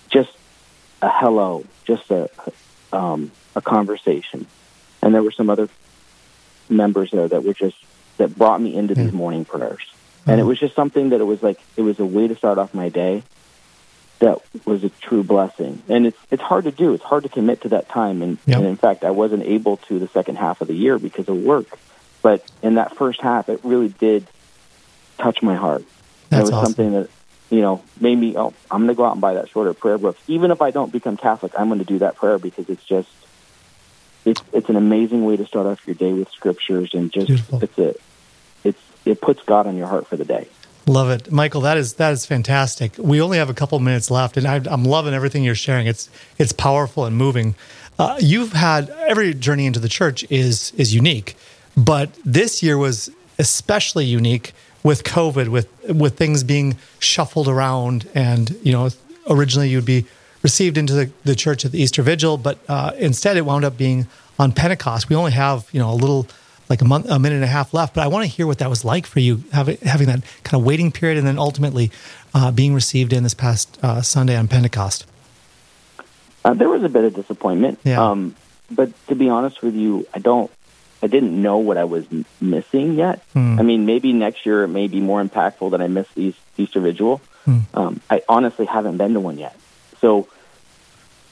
just 0.10 0.32
a 1.02 1.10
hello, 1.10 1.64
just 1.86 2.10
a 2.12 2.30
um, 2.92 3.32
a 3.56 3.62
conversation, 3.62 4.48
and 5.02 5.14
there 5.14 5.24
were 5.24 5.32
some 5.32 5.50
other 5.50 5.70
members 6.70 7.12
there 7.12 7.28
that 7.28 7.44
were 7.44 7.54
just 7.54 7.78
that 8.18 8.36
brought 8.36 8.60
me 8.60 8.76
into 8.76 8.96
these 8.96 9.14
morning 9.14 9.46
prayers, 9.46 9.84
and 10.26 10.40
it 10.40 10.44
was 10.44 10.60
just 10.60 10.76
something 10.76 11.10
that 11.10 11.22
it 11.22 11.26
was 11.26 11.44
like 11.44 11.60
it 11.76 11.82
was 11.82 12.00
a 12.00 12.06
way 12.06 12.28
to 12.28 12.36
start 12.36 12.58
off 12.58 12.74
my 12.74 12.90
day. 12.90 13.24
That 14.20 14.40
was 14.66 14.84
a 14.84 14.90
true 14.90 15.24
blessing, 15.24 15.84
and 15.88 16.08
it's 16.08 16.18
it's 16.32 16.42
hard 16.42 16.64
to 16.64 16.72
do. 16.72 16.94
It's 16.96 17.04
hard 17.04 17.24
to 17.24 17.30
commit 17.30 17.62
to 17.62 17.70
that 17.70 17.88
time, 17.90 18.24
and, 18.24 18.38
Yep. 18.48 18.58
and 18.58 18.68
in 18.68 18.76
fact, 18.76 19.04
I 19.04 19.12
wasn't 19.12 19.44
able 19.44 19.78
to 19.88 20.00
the 20.00 20.08
second 20.08 20.38
half 20.38 20.60
of 20.62 20.68
the 20.68 20.74
year 20.74 20.98
because 20.98 21.30
of 21.30 21.38
work. 21.38 21.68
But 22.24 22.44
in 22.64 22.76
that 22.76 22.98
first 22.98 23.22
half, 23.22 23.48
it 23.48 23.60
really 23.64 23.90
did 23.90 24.26
touch 25.20 25.44
my 25.44 25.56
heart. 25.56 25.84
That's 26.30 26.42
it 26.42 26.44
was 26.46 26.54
awesome. 26.54 26.66
something 26.74 26.92
that 26.94 27.10
you 27.52 27.62
know 27.62 27.84
made 28.02 28.16
me. 28.18 28.36
Oh, 28.36 28.54
I'm 28.72 28.80
going 28.82 28.88
to 28.88 28.96
go 28.96 29.06
out 29.06 29.12
and 29.12 29.22
buy 29.22 29.36
that 29.36 29.50
shorter 29.50 29.76
prayer 29.76 30.00
book. 30.00 30.18
Even 30.28 30.50
if 30.50 30.64
I 30.64 30.72
don't 30.72 30.92
become 30.92 31.16
Catholic, 31.16 31.54
I'm 31.58 31.68
going 31.68 31.80
to 31.80 31.86
do 31.86 32.00
that 32.00 32.16
prayer 32.16 32.40
because 32.40 32.70
it's 32.70 32.84
just 32.84 33.10
it's 34.26 34.42
it's 34.52 34.70
an 34.70 34.78
amazing 34.78 35.26
way 35.26 35.38
to 35.38 35.46
start 35.46 35.68
off 35.68 35.86
your 35.86 35.96
day 35.96 36.12
with 36.12 36.30
scriptures 36.32 36.96
and 36.96 37.12
just 37.12 37.28
Beautiful. 37.28 37.60
it's 37.62 37.78
a 37.78 37.96
it's 38.64 38.82
it 39.06 39.22
puts 39.22 39.44
God 39.44 39.68
on 39.68 39.78
your 39.78 39.88
heart 39.88 40.08
for 40.08 40.18
the 40.18 40.26
day. 40.26 40.48
Love 40.88 41.10
it, 41.10 41.30
Michael. 41.30 41.60
That 41.62 41.76
is 41.76 41.96
that 41.96 42.14
is 42.14 42.26
fantastic. 42.26 42.94
We 42.98 43.22
only 43.22 43.38
have 43.38 43.50
a 43.50 43.54
couple 43.54 43.78
minutes 43.80 44.10
left, 44.10 44.38
and 44.38 44.48
I, 44.48 44.62
I'm 44.72 44.86
loving 44.86 45.14
everything 45.14 45.44
you're 45.44 45.54
sharing. 45.54 45.86
It's 45.86 46.10
it's 46.38 46.54
powerful 46.54 47.04
and 47.04 47.18
moving. 47.18 47.56
Uh, 48.00 48.16
you've 48.22 48.54
had 48.54 48.90
every 49.06 49.34
journey 49.34 49.66
into 49.66 49.82
the 49.82 49.90
church 49.90 50.26
is 50.30 50.72
is 50.78 50.96
unique, 50.96 51.36
but 51.76 52.12
this 52.24 52.64
year 52.64 52.78
was 52.78 53.12
especially 53.38 54.06
unique 54.06 54.54
with 54.82 55.04
COVID, 55.04 55.50
with 55.50 55.68
with 55.90 56.18
things 56.18 56.46
being 56.46 56.78
shuffled 57.00 57.50
around, 57.50 58.08
and 58.16 58.58
you 58.64 58.72
know, 58.72 58.90
originally 59.30 59.68
you'd 59.68 59.84
be 59.84 60.06
received 60.42 60.78
into 60.78 60.94
the, 60.94 61.12
the 61.26 61.36
church 61.36 61.66
at 61.66 61.74
the 61.74 61.82
Easter 61.82 62.02
Vigil, 62.02 62.38
but 62.38 62.60
uh, 62.70 62.94
instead 62.98 63.36
it 63.36 63.46
wound 63.46 63.66
up 63.66 63.76
being 63.76 64.08
on 64.40 64.54
Pentecost. 64.54 65.10
We 65.10 65.18
only 65.18 65.34
have 65.34 65.68
you 65.74 65.82
know 65.82 65.92
a 65.92 65.96
little 65.96 66.28
like 66.70 66.82
a 66.82 66.86
month, 66.86 67.08
a 67.10 67.20
minute 67.20 67.36
and 67.36 67.44
a 67.44 67.48
half 67.48 67.74
left. 67.74 67.94
But 67.96 68.04
I 68.04 68.08
want 68.08 68.24
to 68.24 68.28
hear 68.30 68.48
what 68.48 68.60
that 68.60 68.70
was 68.70 68.84
like 68.84 69.06
for 69.06 69.20
you, 69.20 69.44
having 69.52 69.78
having 69.78 70.08
that 70.08 70.22
kind 70.44 70.60
of 70.62 70.66
waiting 70.66 70.92
period, 70.92 71.18
and 71.18 71.28
then 71.28 71.38
ultimately 71.38 71.92
uh, 72.34 72.52
being 72.52 72.74
received 72.74 73.14
in 73.14 73.24
this 73.24 73.34
past 73.34 73.78
uh, 73.84 74.02
Sunday 74.02 74.36
on 74.36 74.48
Pentecost. 74.48 75.06
Uh, 76.44 76.54
there 76.54 76.70
was 76.70 76.84
a 76.84 76.90
bit 76.90 77.04
of 77.04 77.14
disappointment. 77.14 77.80
Yeah. 77.84 78.02
Um, 78.02 78.36
but 78.72 78.92
to 79.08 79.16
be 79.16 79.30
honest 79.30 79.62
with 79.62 79.76
you, 79.76 80.08
I 80.14 80.20
don't, 80.20 80.52
I 81.02 81.08
didn't 81.08 81.42
know 81.42 81.58
what 81.58 81.78
I 81.78 81.84
was 81.84 82.06
m- 82.12 82.26
missing 82.40 82.94
yet. 82.94 83.22
Hmm. 83.34 83.60
I 83.60 83.64
mean, 83.64 83.86
maybe 83.86 84.14
next 84.14 84.46
year 84.46 84.64
it 84.64 84.70
may 84.70 84.88
be 84.88 85.00
more 85.02 85.24
impactful 85.24 85.72
that 85.72 85.82
I 85.82 85.88
miss 85.88 86.08
the 86.16 86.22
Eas- 86.22 86.40
Easter 86.58 86.80
Vigil. 86.80 87.22
Hmm. 87.46 87.60
Um, 87.74 88.02
I 88.10 88.24
honestly 88.28 88.66
haven't 88.66 88.98
been 88.98 89.14
to 89.14 89.20
one 89.20 89.38
yet. 89.38 89.58
So, 90.00 90.28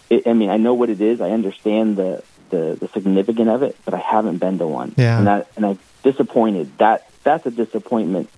it, 0.10 0.28
I 0.28 0.34
mean, 0.34 0.50
I 0.50 0.58
know 0.58 0.74
what 0.74 0.90
it 0.90 1.02
is. 1.02 1.22
I 1.22 1.32
understand 1.32 1.98
the, 1.98 2.24
the, 2.50 2.78
the 2.80 2.88
significance 2.90 3.50
of 3.50 3.64
it, 3.64 3.78
but 3.86 3.94
I 3.94 4.00
haven't 4.00 4.38
been 4.38 4.58
to 4.60 4.68
one. 4.68 4.94
Yeah. 4.98 5.18
And 5.18 5.28
that, 5.28 5.48
and 5.56 5.66
I'm 5.66 5.80
disappointed. 6.04 6.78
That, 6.78 7.10
that's 7.24 7.46
a 7.46 7.52
disappointment. 7.52 8.30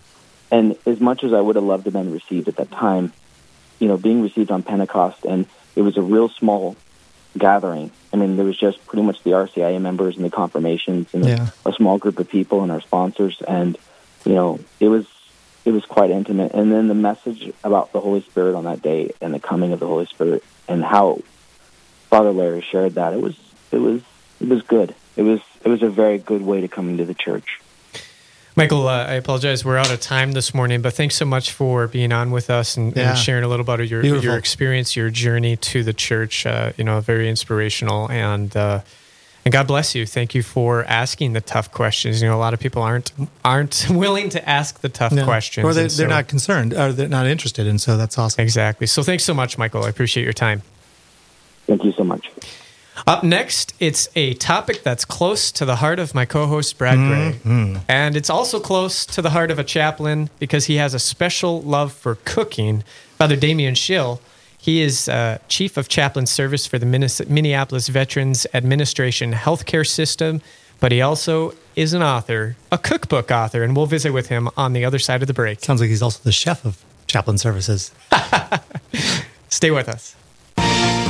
And 0.52 0.78
as 0.86 1.00
much 1.00 1.24
as 1.24 1.34
I 1.34 1.42
would 1.42 1.56
have 1.56 1.66
loved 1.66 1.86
to 1.86 1.92
have 1.92 1.94
been 1.94 2.12
received 2.14 2.48
at 2.48 2.56
that 2.58 2.72
time, 2.72 3.12
you 3.80 3.88
know, 3.88 3.98
being 3.98 4.22
received 4.22 4.50
on 4.52 4.64
Pentecost, 4.64 5.26
and 5.26 5.46
it 5.76 5.82
was 5.82 5.98
a 5.98 6.02
real 6.02 6.30
small 6.30 6.76
gathering. 7.38 7.92
I 8.14 8.18
mean, 8.18 8.38
there 8.38 8.46
was 8.46 8.58
just 8.58 8.84
pretty 8.88 9.04
much 9.04 9.22
the 9.24 9.32
RCIA 9.32 9.80
members 9.82 10.16
and 10.16 10.26
the 10.26 10.30
confirmations 10.30 11.14
and 11.14 11.26
Yeah. 11.26 11.50
a, 11.66 11.70
a 11.70 11.74
small 11.74 11.98
group 11.98 12.20
of 12.20 12.30
people 12.30 12.64
and 12.64 12.72
our 12.72 12.82
sponsors, 12.82 13.42
and 13.48 13.78
you 14.26 14.34
know, 14.34 14.60
it 14.80 14.88
was 14.88 15.06
it 15.66 15.72
was 15.72 15.86
quite 15.86 16.10
intimate. 16.10 16.54
And 16.54 16.72
then 16.72 16.88
the 16.88 16.96
message 16.96 17.52
about 17.64 17.92
the 17.92 18.00
Holy 18.00 18.22
Spirit 18.22 18.56
on 18.56 18.64
that 18.64 18.82
day 18.82 19.12
and 19.22 19.34
the 19.34 19.40
coming 19.40 19.74
of 19.74 19.80
the 19.80 19.88
Holy 19.88 20.06
Spirit 20.06 20.44
and 20.68 20.84
how 20.84 21.20
Father 22.10 22.32
Larry 22.32 22.62
shared 22.72 22.96
that 22.96 23.14
it 23.14 23.22
was 23.22 23.38
it 23.72 23.78
was 23.80 24.02
it 24.42 24.48
was 24.50 24.62
good. 24.64 24.96
It 25.16 25.24
was 25.24 25.40
it 25.64 25.70
was 25.70 25.82
a 25.84 25.90
very 25.90 26.18
good 26.18 26.42
way 26.44 26.62
to 26.62 26.68
come 26.68 26.90
into 26.90 27.06
the 27.06 27.14
church. 27.14 27.60
Michael, 28.56 28.88
uh, 28.88 29.06
I 29.06 29.14
apologize. 29.14 29.64
We're 29.64 29.78
out 29.78 29.92
of 29.92 30.02
time 30.02 30.32
this 30.32 30.52
morning, 30.52 30.82
but 30.82 30.94
thanks 30.94 31.16
so 31.16 31.26
much 31.26 31.52
for 31.52 31.88
being 31.88 32.12
on 32.12 32.32
with 32.32 32.50
us 32.50 32.76
and, 32.76 32.96
Yeah. 32.96 33.10
and 33.10 33.18
sharing 33.18 33.44
a 33.44 33.48
little 33.48 33.64
about 33.64 33.88
your 33.88 34.02
Beautiful. 34.02 34.24
your 34.26 34.36
experience, 34.38 34.96
your 34.96 35.12
journey 35.12 35.56
to 35.58 35.84
the 35.84 35.94
church. 35.94 36.46
Uh, 36.46 36.72
you 36.76 36.84
know, 36.84 37.00
very 37.00 37.30
inspirational, 37.30 38.10
and 38.10 38.56
uh, 38.58 38.82
and 39.46 39.52
God 39.52 39.68
bless 39.68 39.94
you. 39.94 40.08
Thank 40.08 40.34
you 40.34 40.42
for 40.42 40.84
asking 40.86 41.34
the 41.34 41.42
tough 41.42 41.72
questions. 41.72 42.20
You 42.20 42.30
know, 42.30 42.36
a 42.36 42.40
lot 42.42 42.56
of 42.56 42.60
people 42.60 42.82
aren't 42.82 43.12
aren't 43.46 43.86
willing 43.92 44.30
to 44.30 44.50
ask 44.50 44.82
the 44.82 44.90
tough 44.90 45.12
No. 45.12 45.24
questions, 45.24 45.64
or 45.64 45.74
they, 45.76 45.82
and 45.84 45.92
they're 45.92 46.08
so- 46.10 46.16
not 46.16 46.28
concerned, 46.28 46.74
or 46.74 46.92
they're 46.92 47.08
not 47.08 47.28
interested, 47.28 47.68
and 47.68 47.80
so 47.80 47.96
that's 47.96 48.18
awesome. 48.18 48.42
exactly. 48.42 48.88
So 48.88 49.04
thanks 49.04 49.24
so 49.24 49.36
much, 49.36 49.60
Michael. 49.60 49.84
I 49.86 49.90
appreciate 49.90 50.24
your 50.24 50.34
time. 50.34 50.64
Thank 51.68 51.84
you 51.84 51.92
so 51.92 52.04
much. 52.04 52.32
Up 53.06 53.24
next, 53.24 53.74
it's 53.80 54.10
a 54.16 54.34
topic 54.36 54.82
that's 54.84 55.06
close 55.06 55.52
to 55.52 55.66
the 55.66 55.78
heart 55.78 56.00
of 56.00 56.16
my 56.16 56.26
co 56.26 56.48
host, 56.48 56.78
Brad 56.78 56.98
Gray. 56.98 57.80
And 57.88 58.16
it's 58.16 58.30
also 58.30 58.60
close 58.60 59.06
to 59.08 59.22
the 59.22 59.30
heart 59.32 59.52
of 59.52 59.60
a 59.60 59.64
chaplain 59.64 60.30
because 60.40 60.66
he 60.66 60.78
has 60.78 60.94
a 60.94 61.00
special 61.00 61.62
love 61.62 61.94
for 61.94 62.16
cooking. 62.26 62.84
Father 63.18 63.36
Damien 63.36 63.76
Schill, 63.76 64.20
he 64.58 64.82
is 64.82 65.08
uh, 65.08 65.38
Chief 65.48 65.78
of 65.78 65.88
Chaplain 65.88 66.26
Service 66.26 66.66
for 66.66 66.80
the 66.80 66.86
Minneapolis 66.86 67.88
Veterans 67.88 68.48
Administration 68.54 69.34
Healthcare 69.34 69.88
System, 69.88 70.42
but 70.80 70.92
he 70.92 71.02
also 71.02 71.54
is 71.76 71.94
an 71.94 72.02
author, 72.02 72.56
a 72.72 72.78
cookbook 72.78 73.32
author, 73.32 73.64
and 73.64 73.76
we'll 73.76 73.86
visit 73.86 74.12
with 74.12 74.28
him 74.28 74.50
on 74.58 74.74
the 74.74 74.84
other 74.84 75.00
side 75.00 75.22
of 75.22 75.28
the 75.28 75.34
break. 75.34 75.60
Sounds 75.60 75.80
like 75.80 75.90
he's 75.90 76.02
also 76.02 76.22
the 76.24 76.32
chef 76.32 76.66
of 76.66 76.84
chaplain 77.06 77.38
services. 77.38 77.92
Stay 79.50 79.72
with 79.72 79.88
us. 79.88 80.16